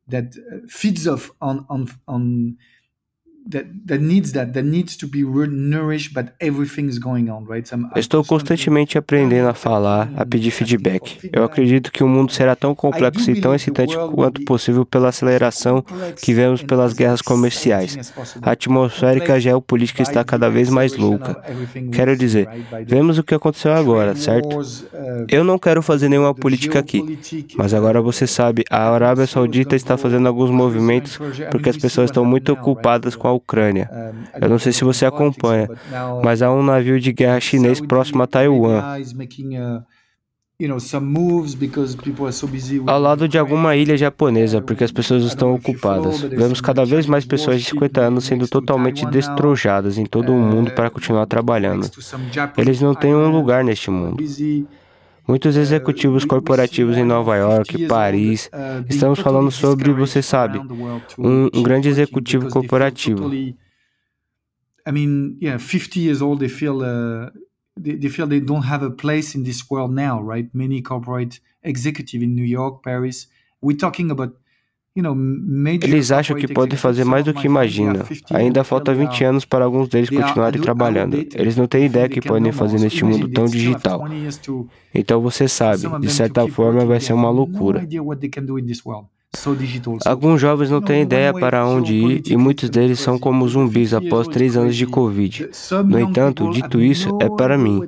that 0.10 0.34
feeds 0.68 1.08
off 1.08 1.32
on 1.42 1.66
on 1.70 1.86
on 2.08 2.56
Estou 7.96 8.24
constantemente 8.24 8.98
aprendendo 8.98 9.48
a 9.48 9.54
falar, 9.54 10.12
a 10.16 10.26
pedir 10.26 10.52
feedback. 10.52 11.30
Eu 11.32 11.44
acredito 11.44 11.92
que 11.92 12.04
o 12.04 12.08
mundo 12.08 12.32
será 12.32 12.56
tão 12.56 12.76
complexo 12.76 13.32
e 13.32 13.40
tão 13.40 13.56
excitante 13.56 13.96
quanto 14.14 14.44
possível 14.44 14.86
pela 14.86 15.10
aceleração 15.10 15.84
que 16.22 16.34
vemos 16.34 16.62
pelas 16.62 16.94
guerras 16.94 17.22
comerciais. 17.22 18.14
A 18.42 18.52
atmosférica 18.52 19.40
geopolítica 19.40 20.02
está 20.02 20.24
cada 20.24 20.50
vez 20.50 20.70
mais 20.70 20.96
louca. 20.96 21.42
Quero 21.92 22.18
dizer, 22.18 22.50
vemos 22.86 23.18
o 23.18 23.24
que 23.24 23.36
aconteceu 23.36 23.74
agora, 23.74 24.16
certo? 24.16 24.60
Eu 25.30 25.44
não 25.44 25.58
quero 25.58 25.82
fazer 25.82 26.10
nenhuma 26.10 26.34
política 26.34 26.80
aqui, 26.80 27.20
mas 27.56 27.74
agora 27.74 28.02
você 28.02 28.28
sabe, 28.28 28.64
a 28.70 28.90
Arábia 28.90 29.28
Saudita 29.28 29.76
está 29.76 29.98
fazendo 29.98 30.28
alguns 30.28 30.52
movimentos 30.52 31.20
porque 31.52 31.70
as 31.70 31.78
pessoas 31.78 32.10
estão 32.10 32.26
muito 32.26 32.52
ocupadas 32.52 33.16
com 33.16 33.28
a 33.28 33.37
Ucrânia. 33.38 33.90
Eu 34.40 34.50
não 34.50 34.60
sei 34.60 34.72
se 34.72 34.84
você 34.84 35.06
acompanha, 35.06 35.70
mas 36.24 36.42
há 36.42 36.52
um 36.52 36.62
navio 36.64 37.00
de 37.00 37.12
guerra 37.12 37.40
chinês 37.40 37.80
próximo 37.80 38.22
a 38.24 38.28
Taiwan. 38.28 38.84
Ao 42.88 43.00
lado 43.00 43.28
de 43.28 43.38
alguma 43.38 43.76
ilha 43.76 43.96
japonesa, 43.96 44.60
porque 44.60 44.84
as 44.84 44.92
pessoas 44.92 45.24
estão 45.24 45.54
ocupadas. 45.54 46.22
Vemos 46.22 46.60
cada 46.60 46.84
vez 46.84 47.06
mais 47.06 47.26
pessoas 47.26 47.62
de 47.62 47.70
50 47.70 48.02
anos 48.02 48.24
sendo 48.26 48.48
totalmente 48.48 49.06
destrojadas 49.06 50.00
em 50.00 50.06
todo 50.06 50.34
o 50.34 50.40
mundo 50.40 50.72
para 50.72 50.90
continuar 50.90 51.28
trabalhando. 51.28 51.88
Eles 52.58 52.82
não 52.82 52.96
têm 52.96 53.14
um 53.14 53.30
lugar 53.30 53.64
neste 53.64 53.92
mundo. 53.92 54.18
Muitos 55.28 55.58
executivos 55.58 56.24
corporativos 56.24 56.96
em 56.96 57.04
Nova 57.04 57.36
York, 57.36 57.86
Paris, 57.88 58.50
estamos 58.90 59.20
falando 59.20 59.52
sobre, 59.52 59.92
você 59.92 60.22
sabe, 60.22 60.60
um, 61.18 61.50
um 61.54 61.64
grande 61.64 61.90
executivo 61.90 62.50
corporativo. 62.50 63.30
I 64.88 64.92
mean, 64.92 65.38
yeah, 65.42 65.60
50 65.60 66.00
years 66.00 66.22
old, 66.22 66.40
they 66.40 66.48
feel 66.48 66.78
uh, 66.82 67.30
they, 67.78 67.98
they 67.98 68.10
feel 68.10 68.26
they 68.26 68.40
don't 68.40 68.66
have 68.66 68.86
a 68.86 68.90
place 68.90 69.38
in 69.38 69.44
this 69.44 69.70
world 69.70 69.94
now, 69.94 70.22
right? 70.22 70.50
Many 70.54 70.82
corporate 70.82 71.42
executive 71.62 72.24
in 72.24 72.34
New 72.34 72.46
York, 72.46 72.82
Paris. 72.84 73.28
We're 73.62 73.76
talking 73.76 74.10
about 74.12 74.38
eles 75.84 76.12
acham 76.12 76.36
que 76.36 76.48
podem 76.48 76.78
fazer 76.78 77.04
mais 77.04 77.24
do 77.26 77.34
que 77.34 77.46
imaginam. 77.46 78.04
Ainda 78.32 78.64
falta 78.64 78.94
20 78.94 79.24
anos 79.24 79.46
para 79.46 79.66
alguns 79.66 79.88
deles 79.90 80.10
continuarem 80.10 80.62
trabalhando. 80.62 81.18
Eles 81.36 81.56
não 81.56 81.68
têm 81.68 81.86
ideia 81.86 82.10
que 82.10 82.22
podem 82.22 82.52
fazer 82.52 82.80
neste 82.80 83.04
mundo 83.04 83.28
tão 83.30 83.46
digital. 83.46 84.06
Então 84.94 85.22
você 85.22 85.48
sabe, 85.48 85.88
de 86.00 86.10
certa 86.10 86.48
forma 86.48 86.86
vai 86.86 87.00
ser 87.00 87.14
uma 87.14 87.30
loucura. 87.30 87.86
Alguns 90.06 90.42
jovens 90.42 90.72
não 90.72 90.82
têm 90.82 91.04
ideia 91.04 91.34
para 91.34 91.66
onde 91.66 91.94
ir 91.94 92.24
e 92.28 92.38
muitos 92.38 92.70
deles 92.70 93.00
são 93.00 93.20
como 93.20 93.48
zumbis 93.48 93.94
após 93.94 94.28
três 94.28 94.58
anos 94.58 94.76
de 94.76 94.86
Covid. 94.86 95.50
No 95.86 96.00
entanto, 96.00 96.50
dito 96.52 96.82
isso, 96.82 97.18
é 97.22 97.30
para 97.30 97.58
mim. 97.58 97.84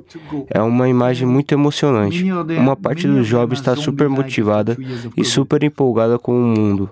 É 0.48 0.60
uma 0.60 0.88
imagem 0.88 1.26
muito 1.26 1.52
emocionante. 1.52 2.24
Uma 2.56 2.76
parte 2.76 3.06
dos 3.06 3.26
jovens 3.26 3.58
está 3.58 3.74
super 3.74 4.08
motivada 4.08 4.76
e 5.16 5.24
super 5.24 5.62
empolgada 5.62 6.18
com 6.18 6.32
o 6.32 6.46
mundo 6.46 6.90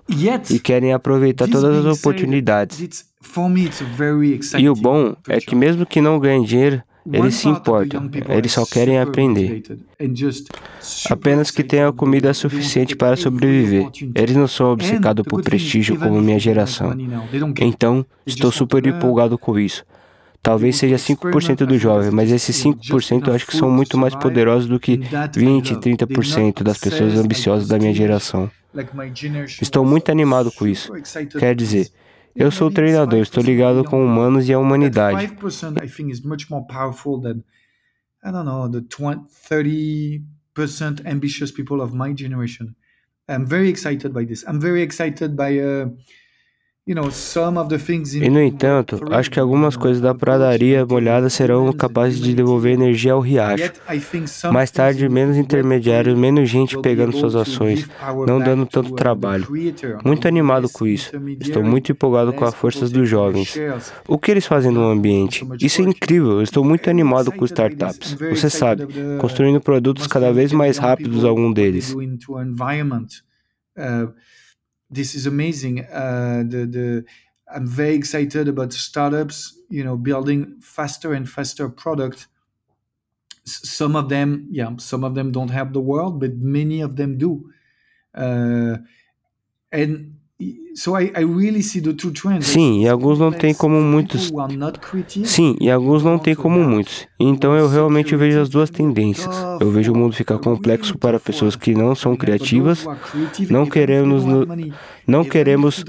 e 0.49 0.59
querem 0.59 0.93
aproveitar 0.93 1.47
todas 1.47 1.85
as 1.85 1.99
oportunidades. 1.99 3.07
E 4.57 4.69
o 4.69 4.73
bom 4.75 5.15
é 5.27 5.39
que, 5.39 5.55
mesmo 5.55 5.85
que 5.85 6.01
não 6.01 6.19
ganhem 6.19 6.43
dinheiro, 6.43 6.81
eles 7.11 7.35
se 7.35 7.47
importam, 7.47 8.09
eles 8.29 8.51
só 8.51 8.65
querem 8.65 8.99
aprender. 8.99 9.63
Apenas 11.09 11.51
que 11.51 11.63
tenham 11.63 11.91
comida 11.93 12.33
suficiente 12.33 12.95
para 12.95 13.15
sobreviver. 13.15 13.89
Eles 14.15 14.35
não 14.35 14.47
são 14.47 14.71
obcecados 14.71 15.25
por 15.27 15.41
prestígio 15.43 15.97
como 15.97 16.21
minha 16.21 16.39
geração. 16.39 16.95
Então, 17.59 18.05
estou 18.25 18.51
super 18.51 18.85
empolgado 18.85 19.37
com 19.37 19.57
isso. 19.57 19.83
Talvez 20.41 20.77
seja 20.77 20.95
5% 20.95 21.65
do 21.65 21.77
jovem, 21.77 22.11
mas 22.11 22.31
esses 22.31 22.55
5% 22.63 23.27
eu 23.27 23.33
acho 23.33 23.45
que 23.45 23.57
são 23.57 23.69
muito 23.69 23.97
mais 23.97 24.15
poderosos 24.15 24.69
do 24.69 24.79
que 24.79 25.01
20, 25.35 25.75
30% 25.75 26.63
das 26.63 26.77
pessoas 26.77 27.15
ambiciosas 27.15 27.67
da 27.67 27.77
minha 27.77 27.93
geração. 27.93 28.49
Estou 29.61 29.83
muito 29.83 30.09
animado 30.09 30.51
com 30.51 30.65
isso. 30.65 30.93
Quer 31.37 31.55
dizer, 31.55 31.89
eu 32.35 32.51
sou 32.51 32.71
treinador, 32.71 33.19
estou 33.19 33.43
ligado 33.43 33.83
com 33.83 34.03
humanos 34.03 34.47
e 34.47 34.53
a 34.53 34.59
humanidade. 34.59 35.27
5% 35.27 35.83
I 35.83 35.87
think 35.87 36.11
is 36.11 36.21
much 36.21 36.49
more 36.49 36.65
powerful 36.67 37.19
than 37.21 37.43
I 38.23 38.31
don't 38.31 38.45
know, 38.45 38.69
the 38.69 38.81
20, 38.81 39.27
30% 40.55 41.05
ambitious 41.05 41.51
people 41.51 41.81
of 41.81 41.93
my 41.93 42.13
generation. 42.13 42.75
I'm 43.27 43.45
very 43.45 43.69
excited 43.69 44.11
by 44.11 44.25
this. 44.25 44.43
I'm 44.47 44.59
very 44.59 44.81
excited 44.81 45.35
by 45.35 45.57
uh, 45.59 45.89
e, 46.89 48.29
no 48.29 48.41
entanto, 48.41 48.99
acho 49.11 49.29
que 49.29 49.39
algumas 49.39 49.75
coisas 49.75 50.01
da 50.01 50.15
pradaria 50.15 50.83
molhada 50.83 51.29
serão 51.29 51.71
capazes 51.71 52.19
de 52.19 52.33
devolver 52.33 52.73
energia 52.73 53.13
ao 53.13 53.19
riacho. 53.19 53.71
Mais 54.51 54.71
tarde, 54.71 55.07
menos 55.07 55.37
intermediários, 55.37 56.17
menos 56.17 56.49
gente 56.49 56.79
pegando 56.81 57.15
suas 57.15 57.35
ações, 57.35 57.87
não 58.25 58.39
dando 58.39 58.65
tanto 58.65 58.95
trabalho. 58.95 59.47
Muito 60.03 60.27
animado 60.27 60.67
com 60.67 60.87
isso. 60.87 61.11
Estou 61.39 61.63
muito 61.63 61.91
empolgado 61.91 62.33
com 62.33 62.43
as 62.43 62.55
forças 62.55 62.89
dos 62.91 63.07
jovens. 63.07 63.55
O 64.07 64.17
que 64.17 64.31
eles 64.31 64.47
fazem 64.47 64.71
no 64.71 64.83
ambiente? 64.89 65.47
Isso 65.61 65.81
é 65.81 65.85
incrível. 65.85 66.41
Estou 66.41 66.63
muito 66.63 66.89
animado 66.89 67.31
com 67.31 67.45
startups. 67.45 68.17
Você 68.31 68.49
sabe, 68.49 68.87
construindo 69.19 69.61
produtos 69.61 70.07
cada 70.07 70.33
vez 70.33 70.51
mais 70.51 70.79
rápidos, 70.79 71.23
algum 71.23 71.53
deles 71.53 71.95
this 74.89 75.15
is 75.15 75.25
amazing. 75.25 75.85
Uh, 75.85 76.43
the 76.47 76.65
the 76.65 77.05
I'm 77.53 77.67
very 77.67 77.95
excited 77.95 78.47
about 78.47 78.73
startups. 78.73 79.57
You 79.69 79.83
know, 79.83 79.97
building 79.97 80.59
faster 80.61 81.13
and 81.13 81.29
faster 81.29 81.69
product. 81.69 82.27
some 83.45 83.95
of 83.95 84.09
them, 84.09 84.47
yeah, 84.51 84.75
some 84.77 85.03
of 85.03 85.15
them 85.15 85.31
don't 85.31 85.49
have 85.49 85.73
the 85.73 85.81
world, 85.81 86.19
but 86.19 86.35
many 86.37 86.81
of 86.81 86.95
them 86.95 87.17
do. 87.17 87.51
Uh, 88.13 88.77
and 89.71 90.18
Sim, 92.41 92.83
e 92.83 92.87
alguns 92.87 93.19
não 93.19 93.31
têm 93.31 93.53
como 93.53 93.81
muitos. 93.81 94.31
Sim, 95.25 95.57
e 95.59 95.69
alguns 95.69 96.01
não 96.01 96.17
têm 96.17 96.33
como 96.33 96.63
muitos. 96.63 97.05
Então 97.19 97.53
eu 97.57 97.67
realmente 97.67 98.15
vejo 98.15 98.39
as 98.39 98.47
duas 98.47 98.69
tendências. 98.69 99.35
Eu 99.59 99.69
vejo 99.69 99.91
o 99.91 99.97
mundo 99.97 100.15
ficar 100.15 100.37
complexo 100.37 100.97
para 100.97 101.19
pessoas 101.19 101.57
que 101.57 101.75
não 101.75 101.93
são 101.93 102.15
criativas. 102.15 102.85
Não 103.49 103.65
queremos 103.65 104.23
no... 104.23 104.47
não 105.05 105.25
queremos 105.25 105.83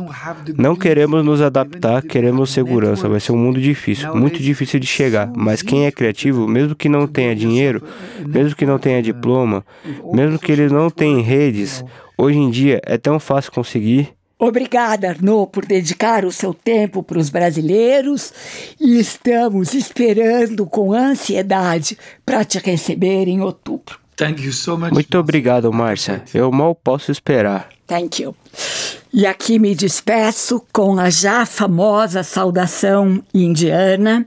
não 0.58 0.74
queremos 0.74 1.24
nos 1.24 1.40
adaptar, 1.40 2.02
queremos 2.02 2.50
segurança. 2.50 3.08
Vai 3.08 3.20
ser 3.20 3.30
um 3.30 3.38
mundo 3.38 3.60
difícil, 3.60 4.12
muito 4.16 4.42
difícil 4.42 4.80
de 4.80 4.86
chegar. 4.86 5.30
Mas 5.36 5.62
quem 5.62 5.86
é 5.86 5.92
criativo, 5.92 6.48
mesmo 6.48 6.74
que 6.74 6.88
não 6.88 7.06
tenha 7.06 7.36
dinheiro, 7.36 7.84
mesmo 8.26 8.56
que 8.56 8.66
não 8.66 8.80
tenha 8.80 9.00
diploma, 9.00 9.64
mesmo 10.12 10.40
que 10.40 10.50
ele 10.50 10.68
não 10.68 10.90
tenha 10.90 11.22
redes, 11.22 11.84
hoje 12.18 12.38
em 12.38 12.50
dia 12.50 12.80
é 12.84 12.98
tão 12.98 13.20
fácil 13.20 13.52
conseguir. 13.52 14.19
Obrigada, 14.40 15.10
Arnaud, 15.10 15.52
por 15.52 15.66
dedicar 15.66 16.24
o 16.24 16.32
seu 16.32 16.54
tempo 16.54 17.02
para 17.02 17.18
os 17.18 17.28
brasileiros 17.28 18.32
e 18.80 18.98
estamos 18.98 19.74
esperando 19.74 20.64
com 20.64 20.94
ansiedade 20.94 21.98
para 22.24 22.42
te 22.42 22.58
receber 22.58 23.28
em 23.28 23.42
outubro. 23.42 24.00
So 24.52 24.78
Muito 24.78 25.18
obrigado, 25.18 25.70
Márcia. 25.70 26.22
Eu 26.32 26.50
mal 26.50 26.74
posso 26.74 27.12
esperar. 27.12 27.68
Thank 27.86 28.22
you. 28.22 28.34
E 29.12 29.26
aqui 29.26 29.58
me 29.58 29.74
despeço 29.74 30.62
com 30.72 30.98
a 30.98 31.10
já 31.10 31.44
famosa 31.44 32.22
saudação 32.22 33.22
indiana: 33.34 34.26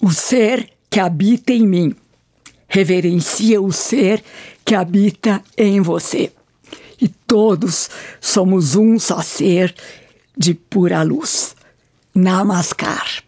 o 0.00 0.12
ser 0.12 0.68
que 0.88 1.00
habita 1.00 1.52
em 1.52 1.66
mim. 1.66 1.96
Reverencia 2.68 3.60
o 3.60 3.72
ser 3.72 4.22
que 4.64 4.74
habita 4.76 5.42
em 5.56 5.80
você 5.80 6.32
e 7.00 7.08
todos 7.08 7.90
somos 8.20 8.76
um 8.76 8.98
só 8.98 9.22
ser 9.22 9.74
de 10.36 10.54
pura 10.54 11.02
luz. 11.02 11.54
Namaskar. 12.14 13.22